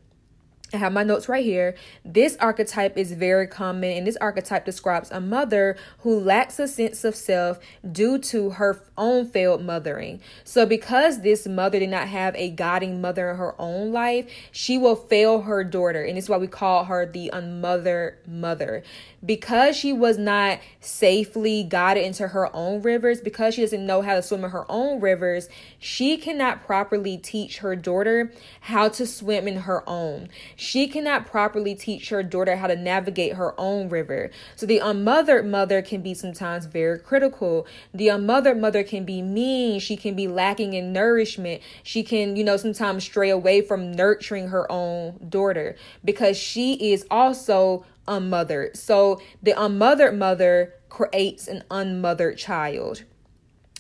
[0.73, 1.75] I have my notes right here.
[2.05, 7.03] This archetype is very common, and this archetype describes a mother who lacks a sense
[7.03, 7.59] of self
[7.91, 10.21] due to her own failed mothering.
[10.45, 14.77] So, because this mother did not have a guiding mother in her own life, she
[14.77, 18.83] will fail her daughter, and it's why we call her the unmothered mother
[19.25, 24.15] because she was not safely guided into her own rivers, because she doesn't know how
[24.15, 25.47] to swim in her own rivers,
[25.79, 28.31] she cannot properly teach her daughter
[28.61, 30.29] how to swim in her own.
[30.61, 34.29] She cannot properly teach her daughter how to navigate her own river.
[34.55, 37.65] So the unmothered mother can be sometimes very critical.
[37.95, 39.79] The unmothered mother can be mean.
[39.79, 41.63] She can be lacking in nourishment.
[41.81, 47.07] She can, you know, sometimes stray away from nurturing her own daughter because she is
[47.09, 48.77] also unmothered.
[48.77, 53.03] So the unmothered mother creates an unmothered child.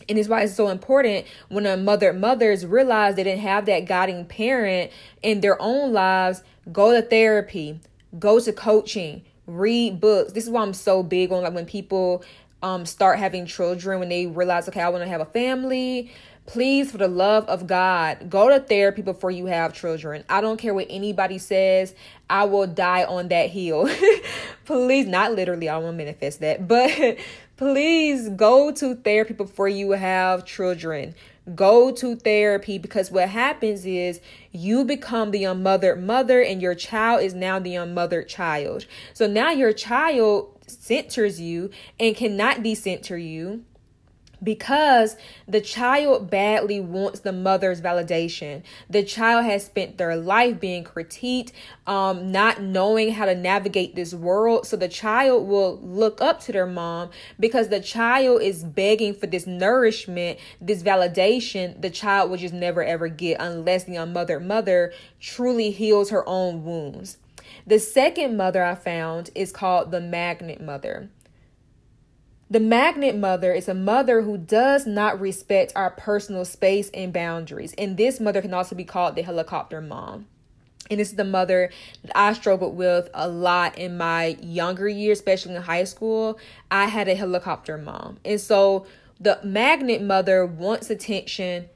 [0.09, 3.85] And it's why it's so important when a mother mothers realize they didn't have that
[3.85, 7.79] guiding parent in their own lives, go to therapy,
[8.19, 10.33] go to coaching, read books.
[10.33, 12.23] This is why I'm so big on like when people
[12.63, 16.11] um start having children when they realize okay, I want to have a family.
[16.47, 20.23] Please, for the love of God, go to therapy before you have children.
[20.27, 21.93] I don't care what anybody says.
[22.29, 23.89] I will die on that hill.
[24.65, 27.17] Please, not literally, I to manifest that, but
[27.61, 31.13] please go to therapy before you have children.
[31.53, 34.19] Go to therapy because what happens is
[34.51, 38.87] you become the unmothered mother and your child is now the unmothered child.
[39.13, 41.69] So now your child centers you
[41.99, 43.63] and cannot decenter you
[44.43, 48.63] because the child badly wants the mother's validation.
[48.89, 51.51] The child has spent their life being critiqued,
[51.85, 54.65] um, not knowing how to navigate this world.
[54.65, 59.27] So the child will look up to their mom because the child is begging for
[59.27, 64.93] this nourishment, this validation the child will just never ever get unless the unmothered mother
[65.19, 67.17] truly heals her own wounds.
[67.65, 71.09] The second mother I found is called the magnet mother.
[72.51, 77.73] The magnet mother is a mother who does not respect our personal space and boundaries.
[77.77, 80.27] And this mother can also be called the helicopter mom.
[80.89, 81.71] And this is the mother
[82.03, 86.37] that I struggled with a lot in my younger years, especially in high school.
[86.69, 88.19] I had a helicopter mom.
[88.25, 88.85] And so
[89.17, 91.69] the magnet mother wants attention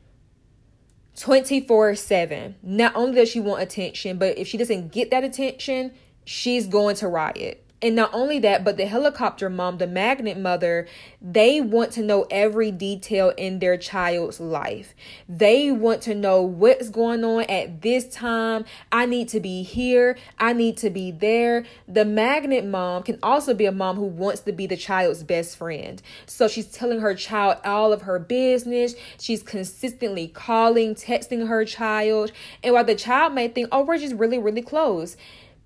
[1.16, 2.56] 24 7.
[2.62, 5.94] Not only does she want attention, but if she doesn't get that attention,
[6.26, 7.65] she's going to riot.
[7.86, 10.88] And not only that, but the helicopter mom, the magnet mother,
[11.22, 14.96] they want to know every detail in their child's life.
[15.30, 18.66] They want to know what's going on at this time.
[18.92, 20.18] I need to be here.
[20.40, 21.64] I need to be there.
[21.88, 25.56] The magnet mom can also be a mom who wants to be the child's best
[25.56, 26.02] friend.
[26.26, 28.96] So she's telling her child all of her business.
[29.20, 32.32] She's consistently calling, texting her child.
[32.64, 35.18] And while the child may think, oh, we're just really, really close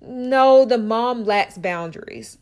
[0.02, 2.38] no, the mom lacks boundaries.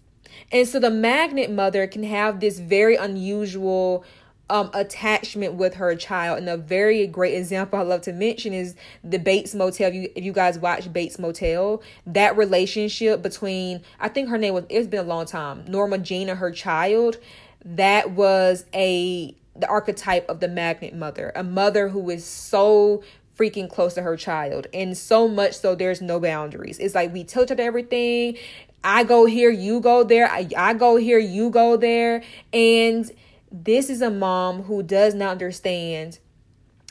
[0.51, 4.05] And so the magnet mother can have this very unusual
[4.49, 6.37] um, attachment with her child.
[6.37, 9.89] And a very great example I love to mention is the Bates Motel.
[9.89, 14.53] If you, if you guys watch Bates Motel, that relationship between, I think her name
[14.53, 17.17] was, it's been a long time, Norma Jean and her child,
[17.65, 23.03] that was a, the archetype of the magnet mother, a mother who is so
[23.37, 24.67] freaking close to her child.
[24.73, 26.79] And so much so there's no boundaries.
[26.79, 28.37] It's like we at everything.
[28.83, 30.29] I go here, you go there.
[30.29, 32.23] I, I go here, you go there.
[32.53, 33.09] And
[33.51, 36.19] this is a mom who does not understand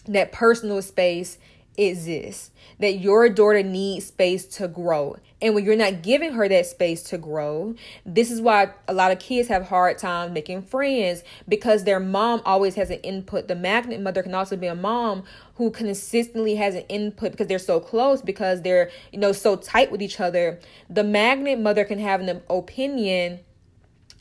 [0.06, 1.38] that personal space
[1.76, 5.16] exists, that your daughter needs space to grow.
[5.42, 7.74] And when you're not giving her that space to grow,
[8.06, 12.40] this is why a lot of kids have hard time making friends because their mom
[12.46, 13.46] always has an input.
[13.46, 15.24] The magnet mother can also be a mom
[15.56, 19.92] who consistently has an input because they're so close because they're, you know, so tight
[19.92, 20.58] with each other.
[20.88, 23.40] The magnet mother can have an opinion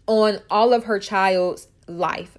[0.07, 2.37] on all of her child's life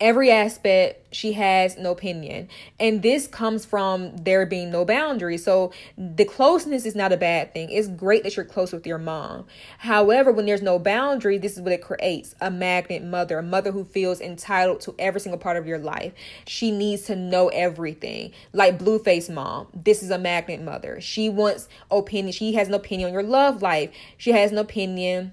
[0.00, 2.48] every aspect she has an opinion.
[2.78, 5.44] And this comes from there being no boundaries.
[5.44, 7.70] So the closeness is not a bad thing.
[7.70, 9.46] It's great that you're close with your mom.
[9.78, 13.72] However when there's no boundary this is what it creates a magnet mother a mother
[13.72, 16.12] who feels entitled to every single part of your life.
[16.46, 18.32] She needs to know everything.
[18.52, 21.00] Like Blueface mom this is a magnet mother.
[21.00, 22.32] She wants opinion.
[22.32, 23.90] She has an opinion on your love life.
[24.18, 25.32] She has an opinion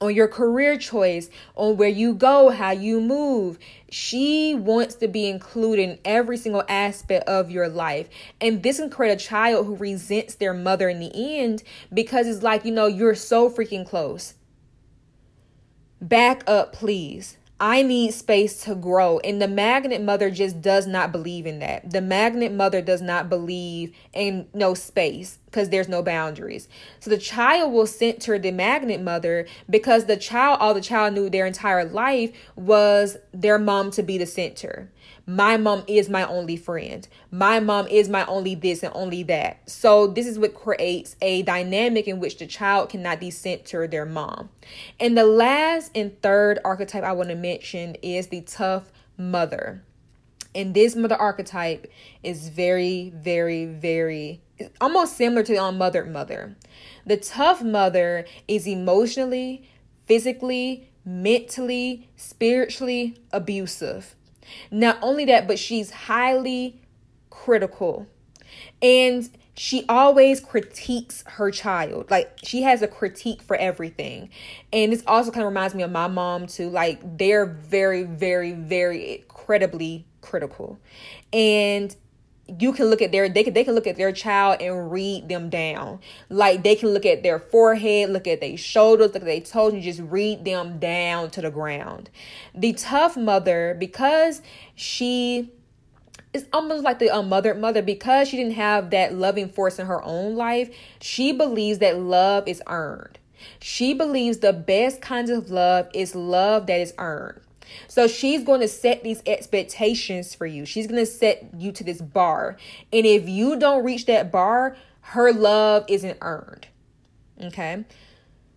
[0.00, 3.58] on your career choice, on where you go, how you move.
[3.90, 8.08] She wants to be included in every single aspect of your life.
[8.40, 12.42] And this can create a child who resents their mother in the end because it's
[12.42, 14.34] like, you know, you're so freaking close.
[16.00, 17.38] Back up, please.
[17.58, 19.18] I need space to grow.
[19.20, 21.90] And the magnet mother just does not believe in that.
[21.90, 26.68] The magnet mother does not believe in no space because there's no boundaries.
[27.00, 31.30] So the child will center the magnet mother because the child, all the child knew
[31.30, 34.90] their entire life was their mom to be the center.
[35.28, 37.06] My mom is my only friend.
[37.32, 39.68] My mom is my only this and only that.
[39.68, 44.50] So this is what creates a dynamic in which the child cannot decenter their mom.
[45.00, 49.82] And the last and third archetype I want to mention is the tough mother.
[50.54, 51.90] And this mother archetype
[52.22, 54.40] is very, very, very
[54.80, 56.56] almost similar to the um, unmothered mother.
[57.04, 59.68] The tough mother is emotionally,
[60.06, 64.14] physically, mentally, spiritually abusive.
[64.70, 66.80] Not only that, but she's highly
[67.30, 68.06] critical.
[68.82, 72.10] And she always critiques her child.
[72.10, 74.28] Like she has a critique for everything.
[74.72, 76.68] And this also kind of reminds me of my mom too.
[76.68, 80.78] Like they're very, very, very incredibly critical.
[81.32, 81.94] And
[82.46, 85.28] you can look at their they can they can look at their child and read
[85.28, 86.00] them down.
[86.28, 89.72] Like they can look at their forehead, look at their shoulders, look at their toes,
[89.72, 92.10] and just read them down to the ground.
[92.54, 94.42] The tough mother, because
[94.74, 95.50] she
[96.32, 99.86] it's almost like the uh, unmothered mother because she didn't have that loving force in
[99.86, 100.74] her own life.
[101.00, 103.18] She believes that love is earned.
[103.58, 107.40] She believes the best kinds of love is love that is earned.
[107.88, 110.64] So she's going to set these expectations for you.
[110.64, 112.56] She's going to set you to this bar.
[112.92, 116.68] And if you don't reach that bar, her love isn't earned.
[117.42, 117.84] Okay?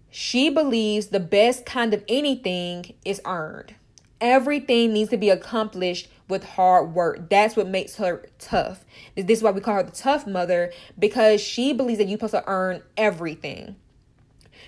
[0.10, 3.76] She believes the best kind of anything is earned.
[4.22, 7.30] Everything needs to be accomplished with hard work.
[7.30, 8.86] That's what makes her tough.
[9.16, 12.34] This is why we call her the tough mother because she believes that you're supposed
[12.34, 13.76] to earn everything.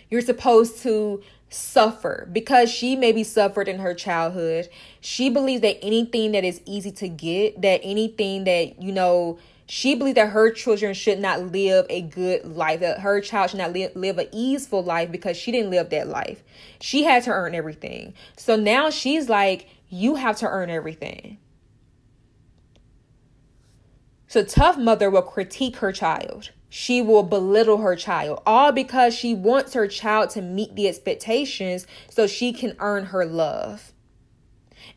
[0.10, 1.22] You're supposed to
[1.52, 4.70] suffer because she maybe suffered in her childhood.
[5.02, 9.38] She believes that anything that is easy to get, that anything that, you know,
[9.68, 13.60] she believes that her children should not live a good life, that her child should
[13.60, 16.44] not live, live an easeful life because she didn't live that life.
[16.80, 18.14] She had to earn everything.
[18.36, 21.38] So now she's like, you have to earn everything.
[24.28, 26.52] So, tough mother will critique her child.
[26.74, 31.86] She will belittle her child, all because she wants her child to meet the expectations
[32.10, 33.92] so she can earn her love.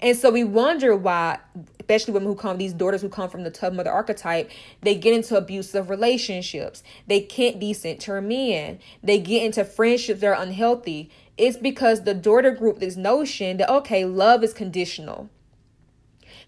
[0.01, 1.41] And so we wonder why,
[1.81, 4.53] especially women who come, these daughters who come from the tough mother archetype,
[4.83, 6.85] they get into abusive relationships.
[7.09, 8.79] They can't decenter men.
[9.03, 11.11] They get into friendships that are unhealthy.
[11.37, 15.29] It's because the daughter group, this notion that, okay, love is conditional.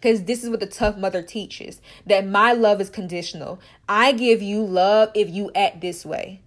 [0.06, 3.58] Because this is what the tough mother teaches that my love is conditional.
[3.88, 6.42] I give you love if you act this way.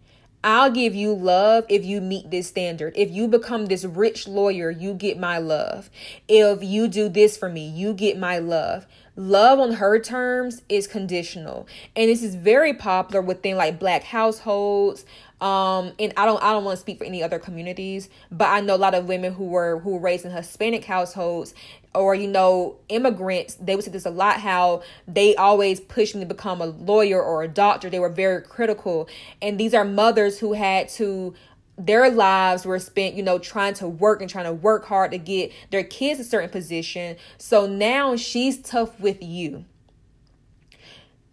[0.46, 2.94] I'll give you love if you meet this standard.
[2.96, 5.90] If you become this rich lawyer, you get my love.
[6.30, 8.88] If you do this for me, you get my love.
[9.18, 11.68] Love on her terms is conditional.
[11.98, 15.04] And this is very popular within like black households,
[15.42, 18.60] um and i don't i don't want to speak for any other communities but i
[18.60, 21.54] know a lot of women who were who were raised in hispanic households
[21.96, 26.22] or you know immigrants they would say this a lot how they always pushed me
[26.22, 29.10] to become a lawyer or a doctor they were very critical
[29.42, 31.34] and these are mothers who had to
[31.80, 35.18] their lives were spent, you know, trying to work and trying to work hard to
[35.18, 37.16] get their kids a certain position.
[37.38, 39.64] So now she's tough with you.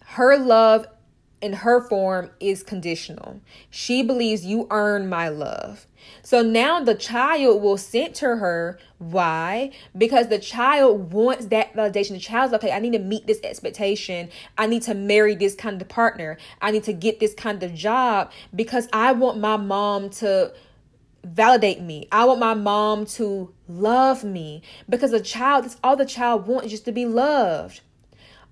[0.04, 0.86] Her love
[1.40, 3.40] in her form is conditional.
[3.68, 5.86] She believes you earn my love.
[6.22, 8.78] So now the child will center her.
[8.98, 9.70] Why?
[9.96, 12.10] Because the child wants that validation.
[12.10, 14.30] The child's okay, I need to meet this expectation.
[14.56, 16.38] I need to marry this kind of partner.
[16.62, 20.54] I need to get this kind of job because I want my mom to
[21.22, 22.08] validate me.
[22.12, 26.66] I want my mom to love me because a child, that's all the child wants
[26.66, 27.80] is just to be loved.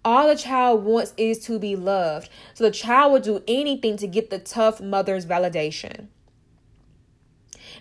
[0.04, 2.28] All the child wants is to be loved.
[2.52, 6.08] So the child will do anything to get the tough mother's validation.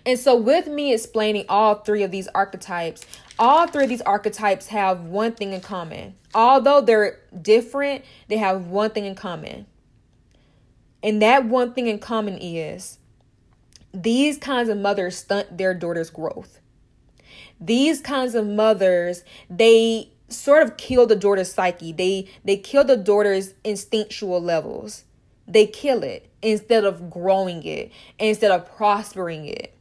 [0.06, 3.06] And so, with me explaining all three of these archetypes,
[3.38, 6.14] all three of these archetypes have one thing in common.
[6.34, 9.66] Although they're different, they have one thing in common.
[11.02, 12.98] And that one thing in common is
[13.92, 16.60] these kinds of mothers stunt their daughter's growth.
[17.60, 21.92] These kinds of mothers, they sort of kill the daughter's psyche.
[21.92, 25.04] They they kill the daughter's instinctual levels.
[25.46, 29.74] They kill it instead of growing it, instead of prospering it.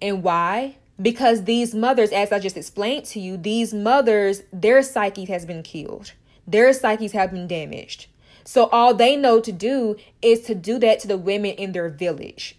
[0.00, 0.76] And why?
[1.00, 5.62] Because these mothers, as I just explained to you, these mothers, their psyche has been
[5.62, 6.12] killed.
[6.46, 8.06] Their psyches have been damaged.
[8.44, 11.88] So all they know to do is to do that to the women in their
[11.88, 12.57] village.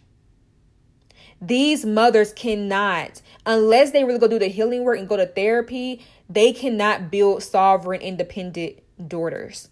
[1.42, 6.06] These mothers cannot, unless they really go do the healing work and go to therapy,
[6.30, 9.70] they cannot build sovereign, independent daughters.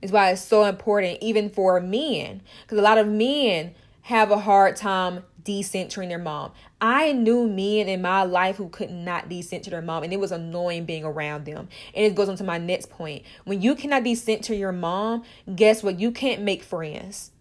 [0.00, 4.38] Is why it's so important, even for men, because a lot of men have a
[4.38, 6.52] hard time decentering their mom.
[6.80, 10.32] I knew men in my life who could not decenter their mom, and it was
[10.32, 11.68] annoying being around them.
[11.94, 13.24] And it goes on to my next point.
[13.44, 15.24] When you cannot decenter your mom,
[15.54, 16.00] guess what?
[16.00, 17.32] You can't make friends.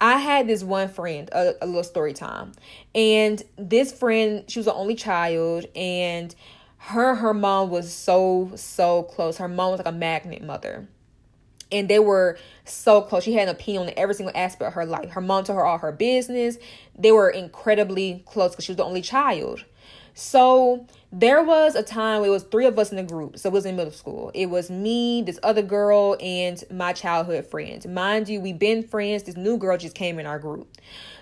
[0.00, 2.52] I had this one friend, a, a little story time,
[2.94, 6.34] and this friend, she was the only child, and
[6.78, 9.36] her her mom was so so close.
[9.36, 10.88] Her mom was like a magnet mother.
[11.72, 13.22] And they were so close.
[13.22, 15.10] She had an opinion on every single aspect of her life.
[15.10, 16.58] Her mom told her all her business.
[16.98, 19.64] They were incredibly close because she was the only child.
[20.14, 23.38] So there was a time it was three of us in the group.
[23.38, 24.30] So it was in middle school.
[24.32, 27.86] It was me, this other girl, and my childhood friends.
[27.86, 29.24] Mind you, we've been friends.
[29.24, 30.68] This new girl just came in our group.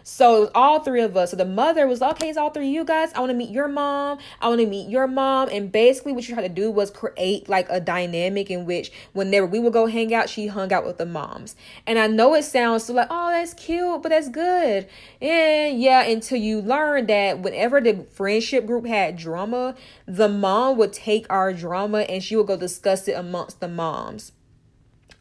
[0.09, 1.33] So all three of us.
[1.33, 3.13] So the mother was okay, it's all three of you guys.
[3.13, 4.19] I want to meet your mom.
[4.41, 5.51] I want to meet your mom.
[5.53, 9.47] And basically, what she tried to do was create like a dynamic in which whenever
[9.47, 11.57] we would go hang out, she hung out with the moms.
[11.87, 14.89] And I know it sounds so like, oh, that's cute, but that's good.
[15.21, 19.75] And yeah, until you learn that whenever the friendship group had drama,
[20.07, 24.33] the mom would take our drama and she would go discuss it amongst the moms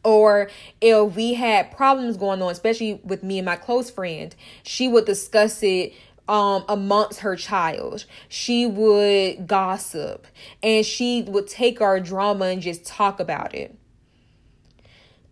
[0.04, 0.48] or
[0.80, 5.04] if we had problems going on, especially with me and my close friend, she would
[5.04, 5.92] discuss it
[6.28, 8.04] um amongst her child.
[8.28, 10.26] She would gossip
[10.62, 13.74] and she would take our drama and just talk about it.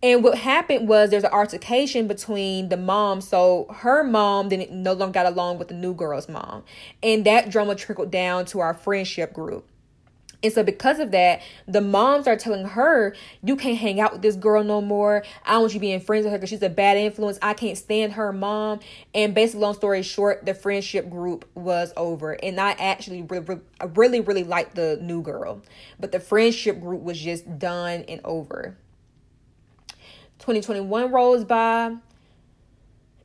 [0.02, 3.20] And what happened was there's an altercation between the mom.
[3.20, 6.64] So her mom didn't no longer got along with the new girl's mom.
[7.02, 9.68] And that drama trickled down to our friendship group.
[10.43, 14.22] And so, because of that, the moms are telling her, You can't hang out with
[14.22, 15.24] this girl no more.
[15.45, 17.39] I don't want you being friends with her because she's a bad influence.
[17.43, 18.80] I can't stand her mom.
[19.14, 22.32] And basically, long story short, the friendship group was over.
[22.32, 23.61] And I actually really,
[23.95, 25.62] really, really liked the new girl.
[25.99, 28.76] But the friendship group was just done and over.
[30.39, 31.97] 2021 rolls by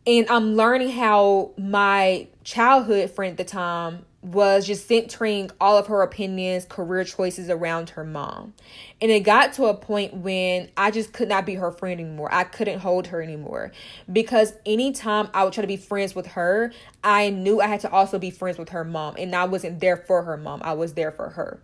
[0.07, 5.87] and I'm learning how my childhood friend at the time was just centering all of
[5.87, 8.53] her opinions, career choices around her mom.
[9.01, 12.29] And it got to a point when I just could not be her friend anymore.
[12.31, 13.71] I couldn't hold her anymore
[14.11, 16.71] because anytime I would try to be friends with her,
[17.03, 19.15] I knew I had to also be friends with her mom.
[19.17, 21.59] And I wasn't there for her mom, I was there for her.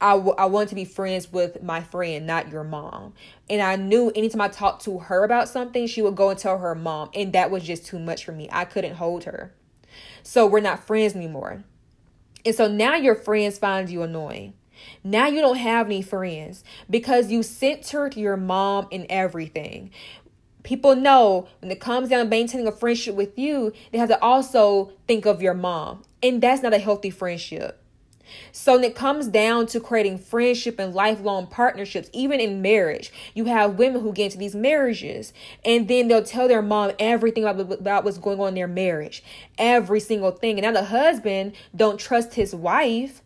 [0.00, 3.14] I, w- I wanted to be friends with my friend, not your mom.
[3.48, 6.58] And I knew anytime I talked to her about something, she would go and tell
[6.58, 7.10] her mom.
[7.14, 8.48] And that was just too much for me.
[8.52, 9.52] I couldn't hold her.
[10.22, 11.64] So we're not friends anymore.
[12.44, 14.54] And so now your friends find you annoying.
[15.04, 19.90] Now you don't have any friends because you centered your mom in everything.
[20.62, 24.22] People know when it comes down to maintaining a friendship with you, they have to
[24.22, 26.02] also think of your mom.
[26.22, 27.81] And that's not a healthy friendship.
[28.52, 33.46] So when it comes down to creating friendship and lifelong partnerships, even in marriage, you
[33.46, 35.32] have women who get into these marriages
[35.64, 39.22] and then they'll tell their mom everything about, about what's going on in their marriage,
[39.58, 40.58] every single thing.
[40.58, 43.22] And now the husband don't trust his wife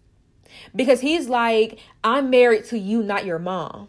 [0.75, 3.89] because he's like, I'm married to you, not your mom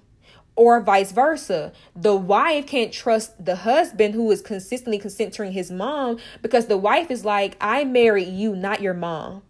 [0.58, 1.72] or vice versa.
[1.96, 7.10] The wife can't trust the husband who is consistently consenting his mom because the wife
[7.12, 9.44] is like, I married you, not your mom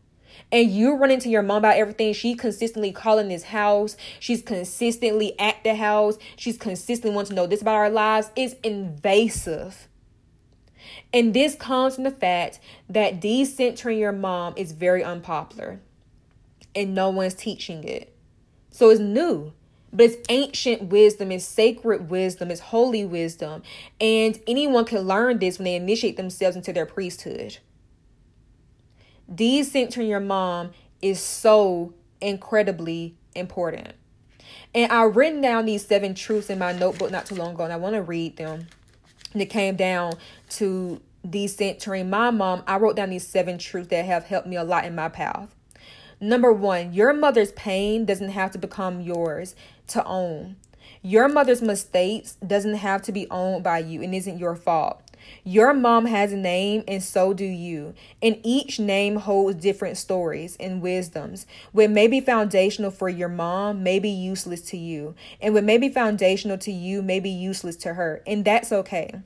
[0.51, 5.37] and you run into your mom about everything, she consistently calling this house, she's consistently
[5.39, 9.87] at the house, she's consistently wanting to know this about our lives, it's invasive.
[11.13, 15.79] And this comes from the fact that decentering your mom is very unpopular.
[16.75, 18.13] And no one's teaching it.
[18.69, 19.53] So it's new,
[19.91, 23.63] but it's ancient wisdom, it's sacred wisdom, it's holy wisdom.
[23.99, 27.57] And anyone can learn this when they initiate themselves into their priesthood
[29.33, 30.71] decentering your mom
[31.01, 33.93] is so incredibly important.
[34.73, 37.73] And I written down these seven truths in my notebook not too long ago, and
[37.73, 38.67] I want to read them.
[39.33, 40.13] And it came down
[40.51, 42.63] to decentering my mom.
[42.67, 45.53] I wrote down these seven truths that have helped me a lot in my path.
[46.19, 49.55] Number one, your mother's pain doesn't have to become yours
[49.87, 50.55] to own.
[51.01, 55.01] Your mother's mistakes doesn't have to be owned by you and isn't your fault.
[55.43, 57.93] Your mom has a name, and so do you.
[58.21, 61.45] And each name holds different stories and wisdoms.
[61.71, 65.15] What may be foundational for your mom may be useless to you.
[65.41, 68.21] And what may be foundational to you may be useless to her.
[68.25, 69.21] And that's okay.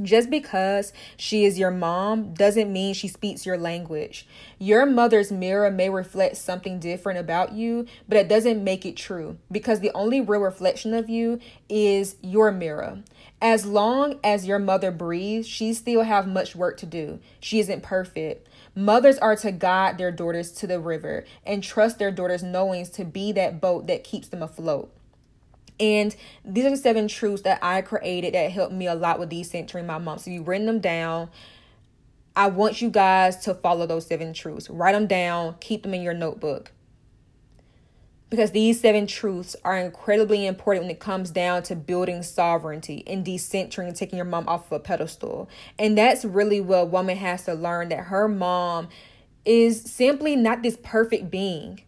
[0.00, 4.26] Just because she is your mom doesn't mean she speaks your language.
[4.58, 9.36] Your mother's mirror may reflect something different about you, but it doesn't make it true
[9.50, 13.02] because the only real reflection of you is your mirror.
[13.42, 17.18] As long as your mother breathes, she still have much work to do.
[17.40, 18.48] She isn't perfect.
[18.74, 23.04] Mothers are to guide their daughters to the river and trust their daughters' knowings to
[23.04, 24.92] be that boat that keeps them afloat.
[25.80, 26.14] And
[26.44, 29.86] these are the seven truths that I created that helped me a lot with decentering
[29.86, 30.18] my mom.
[30.18, 31.30] So you written them down.
[32.36, 34.70] I want you guys to follow those seven truths.
[34.70, 36.72] Write them down, keep them in your notebook
[38.30, 43.26] because these seven truths are incredibly important when it comes down to building sovereignty and
[43.26, 45.50] decentering and taking your mom off of a pedestal.
[45.78, 48.88] And that's really what a woman has to learn that her mom
[49.44, 51.82] is simply not this perfect being.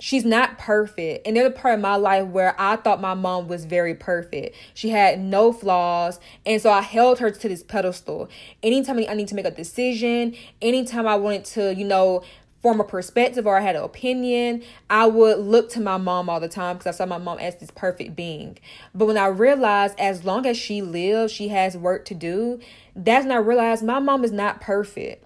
[0.00, 1.26] She's not perfect.
[1.26, 4.56] And there's a part of my life where I thought my mom was very perfect.
[4.74, 6.18] She had no flaws.
[6.44, 8.28] And so I held her to this pedestal.
[8.62, 12.24] Anytime I need to make a decision, anytime I wanted to, you know,
[12.62, 16.40] form a perspective or I had an opinion, I would look to my mom all
[16.40, 18.58] the time because I saw my mom as this perfect being.
[18.94, 22.60] But when I realized as long as she lives, she has work to do,
[22.96, 25.24] that's when I realized my mom is not perfect.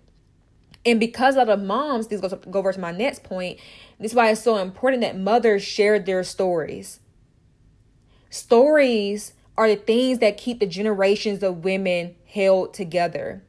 [0.87, 3.59] And because of the moms, this goes go over to my next point.
[3.99, 7.01] This is why it's so important that mothers share their stories.
[8.31, 13.43] Stories are the things that keep the generations of women held together.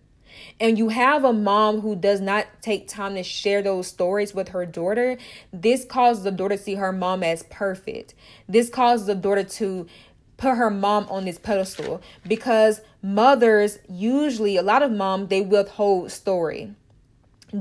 [0.59, 4.49] And you have a mom who does not take time to share those stories with
[4.49, 5.17] her daughter,
[5.51, 8.13] this causes the daughter to see her mom as perfect.
[8.47, 9.87] This causes the daughter to
[10.37, 16.11] put her mom on this pedestal because mothers usually a lot of moms they withhold
[16.11, 16.73] story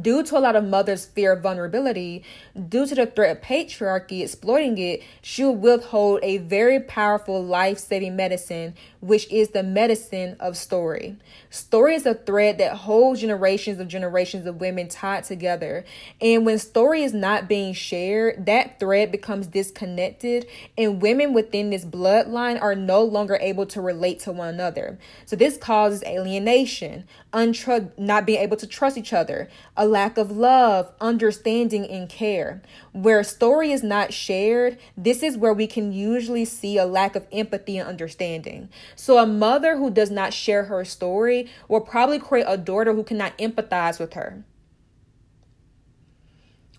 [0.00, 2.24] Due to a lot of mothers' fear of vulnerability,
[2.68, 8.16] due to the threat of patriarchy exploiting it, she'll withhold a very powerful life saving
[8.16, 11.16] medicine, which is the medicine of story.
[11.50, 15.84] Story is a thread that holds generations of generations of women tied together.
[16.20, 20.46] And when story is not being shared, that thread becomes disconnected,
[20.78, 24.98] and women within this bloodline are no longer able to relate to one another.
[25.26, 30.30] So, this causes alienation, untrust, not being able to trust each other a lack of
[30.30, 32.62] love, understanding, and care.
[32.92, 37.26] Where story is not shared, this is where we can usually see a lack of
[37.32, 38.68] empathy and understanding.
[38.96, 43.04] So, a mother who does not share her story will probably create a daughter who
[43.04, 44.44] cannot empathize with her,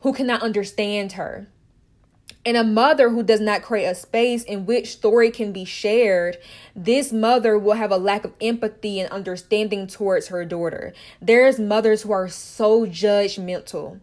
[0.02, 1.48] who cannot understand her.
[2.46, 6.38] And a mother who does not create a space in which story can be shared,
[6.76, 10.94] this mother will have a lack of empathy and understanding towards her daughter.
[11.20, 14.00] There's mothers who are so judgmental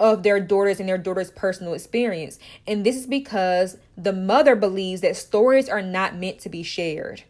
[0.00, 2.38] of their daughters and their daughter's personal experience.
[2.66, 7.24] And this is because the mother believes that stories are not meant to be shared.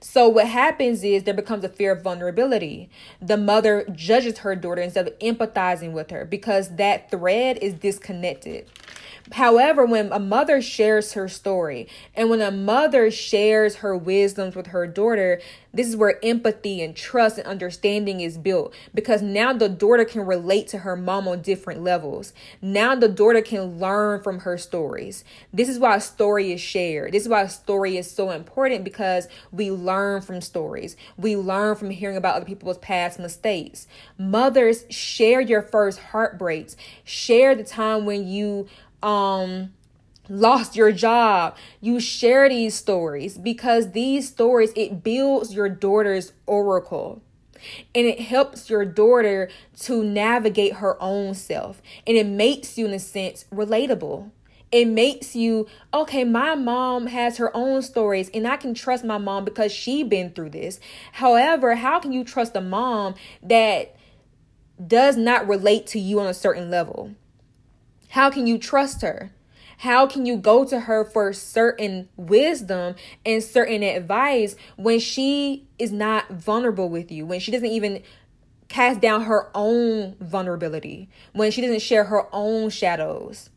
[0.00, 2.90] So what happens is there becomes a fear of vulnerability.
[3.22, 8.68] The mother judges her daughter instead of empathizing with her because that thread is disconnected.
[9.32, 14.68] However, when a mother shares her story and when a mother shares her wisdoms with
[14.68, 15.40] her daughter,
[15.72, 20.26] this is where empathy and trust and understanding is built because now the daughter can
[20.26, 22.34] relate to her mom on different levels.
[22.60, 25.24] Now the daughter can learn from her stories.
[25.52, 27.12] This is why a story is shared.
[27.12, 30.96] This is why a story is so important because we learn from stories.
[31.16, 33.86] We learn from hearing about other people's past mistakes.
[34.18, 36.76] Mothers, share your first heartbreaks.
[37.04, 38.68] Share the time when you
[39.04, 39.72] um
[40.28, 41.56] lost your job.
[41.80, 47.22] You share these stories because these stories it builds your daughter's oracle.
[47.94, 49.48] And it helps your daughter
[49.80, 51.80] to navigate her own self.
[52.06, 54.30] And it makes you in a sense relatable.
[54.70, 59.18] It makes you okay my mom has her own stories and i can trust my
[59.18, 60.80] mom because she been through this.
[61.12, 63.94] However how can you trust a mom that
[64.84, 67.14] does not relate to you on a certain level
[68.14, 69.32] how can you trust her?
[69.78, 72.94] How can you go to her for certain wisdom
[73.26, 78.04] and certain advice when she is not vulnerable with you, when she doesn't even
[78.68, 83.50] cast down her own vulnerability, when she doesn't share her own shadows?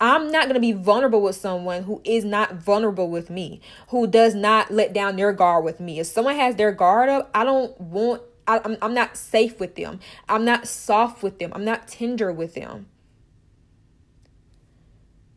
[0.00, 4.06] I'm not going to be vulnerable with someone who is not vulnerable with me, who
[4.06, 6.00] does not let down their guard with me.
[6.00, 9.76] If someone has their guard up, I don't want, I, I'm, I'm not safe with
[9.76, 10.00] them.
[10.30, 11.52] I'm not soft with them.
[11.54, 12.86] I'm not tender with them.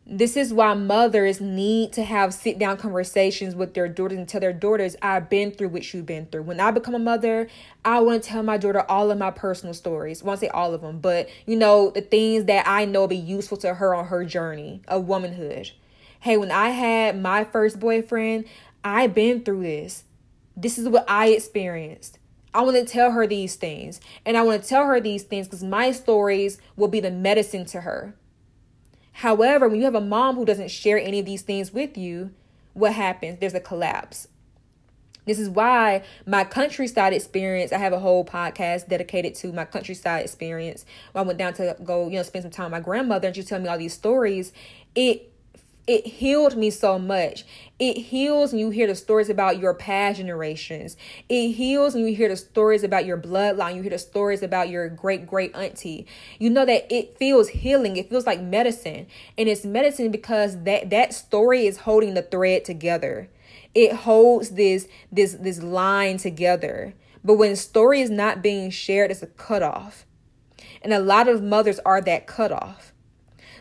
[0.08, 4.40] This is why mothers need to have sit down conversations with their daughters and tell
[4.40, 6.42] their daughters, I've been through what you've been through.
[6.42, 7.48] When I become a mother,
[7.84, 10.22] I want to tell my daughter all of my personal stories.
[10.22, 13.16] I won't say all of them, but you know, the things that I know be
[13.16, 15.72] useful to her on her journey of womanhood.
[16.20, 18.44] Hey, when I had my first boyfriend,
[18.84, 20.04] I've been through this.
[20.56, 22.20] This is what I experienced.
[22.54, 24.00] I want to tell her these things.
[24.24, 27.64] And I want to tell her these things because my stories will be the medicine
[27.66, 28.14] to her.
[29.20, 32.32] However, when you have a mom who doesn't share any of these things with you,
[32.74, 33.38] what happens?
[33.40, 34.28] There's a collapse.
[35.24, 40.22] This is why my countryside experience, I have a whole podcast dedicated to my countryside
[40.22, 40.84] experience.
[41.12, 43.34] When I went down to go, you know, spend some time with my grandmother and
[43.34, 44.52] she tell me all these stories.
[44.94, 45.32] It
[45.86, 47.44] it healed me so much.
[47.78, 50.96] It heals when you hear the stories about your past generations.
[51.28, 53.76] It heals when you hear the stories about your bloodline.
[53.76, 56.06] You hear the stories about your great great auntie.
[56.40, 57.96] You know that it feels healing.
[57.96, 59.06] It feels like medicine.
[59.38, 63.28] And it's medicine because that that story is holding the thread together.
[63.74, 66.94] It holds this this this line together.
[67.22, 70.04] But when story is not being shared, it's a cutoff.
[70.82, 72.92] And a lot of mothers are that cutoff.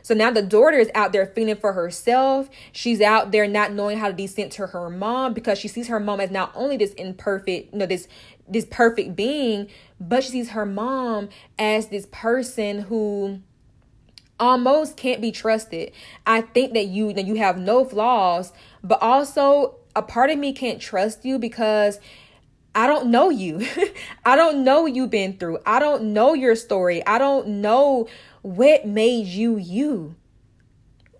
[0.05, 2.47] So now the daughter is out there feeling for herself.
[2.71, 6.19] She's out there not knowing how to decenter her mom because she sees her mom
[6.19, 8.07] as not only this imperfect, you know, this
[8.47, 9.67] this perfect being,
[9.99, 13.41] but she sees her mom as this person who
[14.39, 15.91] almost can't be trusted.
[16.27, 18.53] I think that you that you have no flaws,
[18.83, 21.99] but also a part of me can't trust you because
[22.75, 23.65] I don't know you.
[24.25, 25.59] I don't know you've been through.
[25.65, 27.03] I don't know your story.
[27.07, 28.07] I don't know
[28.45, 30.15] what made you you.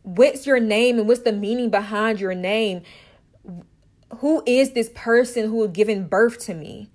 [0.04, 2.84] What's your name and what's the meaning behind your name?
[4.18, 6.92] Who is this person who has given birth to me?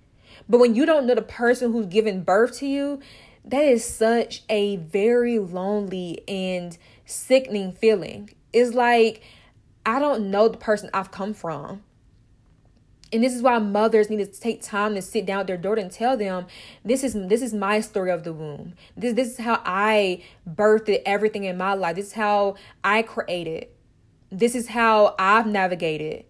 [0.47, 3.01] But when you don't know the person who's given birth to you,
[3.43, 8.29] that is such a very lonely and sickening feeling.
[8.53, 9.23] It's like
[9.85, 11.83] I don't know the person I've come from.
[13.13, 15.81] And this is why mothers need to take time to sit down with their daughter
[15.81, 16.45] and tell them,
[16.85, 18.73] this is this is my story of the womb.
[18.95, 21.97] This this is how I birthed everything in my life.
[21.97, 23.67] This is how I created.
[24.31, 26.25] This is how I've navigated.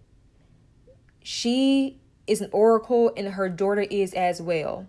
[1.22, 4.88] She is an oracle and her daughter is as well.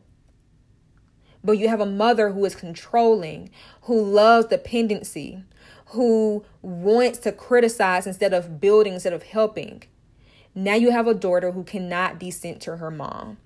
[1.43, 3.51] But you have a mother who is controlling,
[3.83, 5.43] who loves dependency,
[5.87, 9.83] who wants to criticize instead of building, instead of helping.
[10.55, 13.37] Now you have a daughter who cannot decenter her mom.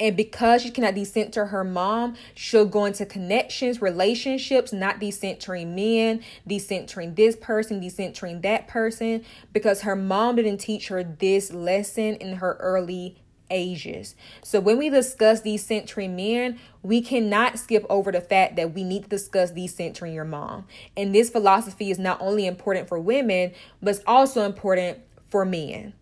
[0.00, 6.22] And because she cannot decenter her mom, she'll go into connections, relationships, not decentering men,
[6.48, 12.36] decentering this person, decentering that person, because her mom didn't teach her this lesson in
[12.36, 13.16] her early
[13.50, 14.14] ages.
[14.42, 19.04] So when we discuss decentering men, we cannot skip over the fact that we need
[19.04, 20.66] to discuss decentering your mom.
[20.96, 23.52] And this philosophy is not only important for women,
[23.82, 24.98] but it's also important
[25.30, 25.94] for men.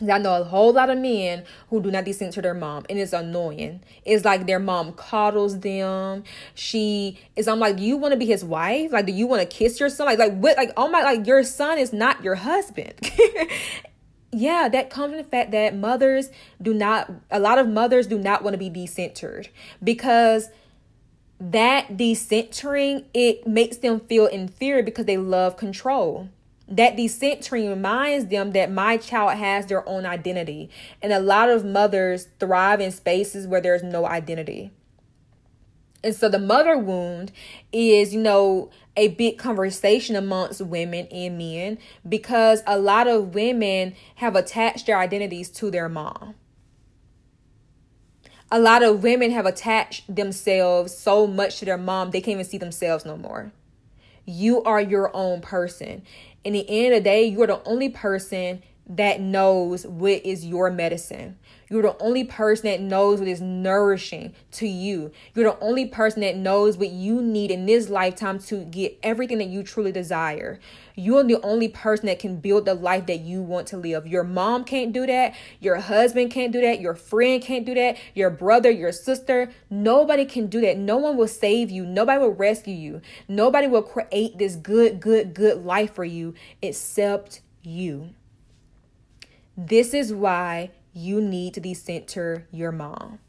[0.00, 3.12] I know a whole lot of men who do not decenter their mom, and it's
[3.12, 3.82] annoying.
[4.04, 6.22] It's like their mom coddles them.
[6.54, 7.48] She is.
[7.48, 8.92] I'm like, you want to be his wife?
[8.92, 10.06] Like, do you want to kiss your son?
[10.06, 10.56] Like, like what?
[10.56, 12.94] Like, oh my, like your son is not your husband.
[14.32, 16.30] yeah, that comes from the fact that mothers
[16.62, 19.48] do not, a lot of mothers do not want to be decentered
[19.82, 20.48] because
[21.40, 26.28] that decentering, it makes them feel inferior because they love control.
[26.68, 30.68] That decentering reminds them that my child has their own identity.
[31.00, 34.70] And a lot of mothers thrive in spaces where there's no identity.
[36.04, 37.32] And so the mother wound
[37.72, 43.94] is, you know, a big conversation amongst women and men because a lot of women
[44.16, 46.34] have attached their identities to their mom.
[48.50, 52.44] A lot of women have attached themselves so much to their mom, they can't even
[52.44, 53.52] see themselves no more.
[54.28, 56.02] You are your own person.
[56.44, 60.44] In the end of the day, you are the only person that knows what is
[60.44, 61.38] your medicine.
[61.70, 65.12] You're the only person that knows what is nourishing to you.
[65.34, 69.38] You're the only person that knows what you need in this lifetime to get everything
[69.38, 70.60] that you truly desire.
[70.94, 74.06] You're the only person that can build the life that you want to live.
[74.06, 75.34] Your mom can't do that.
[75.60, 76.80] Your husband can't do that.
[76.80, 77.98] Your friend can't do that.
[78.14, 80.78] Your brother, your sister, nobody can do that.
[80.78, 81.84] No one will save you.
[81.84, 83.02] Nobody will rescue you.
[83.28, 88.14] Nobody will create this good, good, good life for you except you.
[89.56, 93.20] This is why you need to decenter your mom.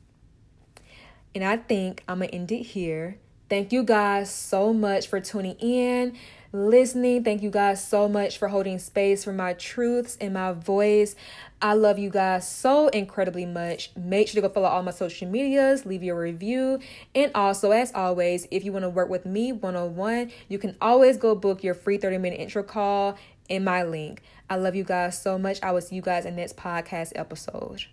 [1.36, 3.18] And I think I'm going to end it here.
[3.50, 6.16] Thank you guys so much for tuning in,
[6.52, 7.24] listening.
[7.24, 11.16] Thank you guys so much for holding space for my truths and my voice.
[11.62, 13.92] I love you guys so incredibly much.
[13.96, 16.80] Make sure to go follow all my social medias, leave your review.
[17.14, 20.58] And also, as always, if you want to work with me one on one, you
[20.58, 23.18] can always go book your free 30 minute intro call
[23.50, 24.22] in my link.
[24.50, 25.60] I love you guys so much.
[25.62, 27.86] I will see you guys in next podcast episode.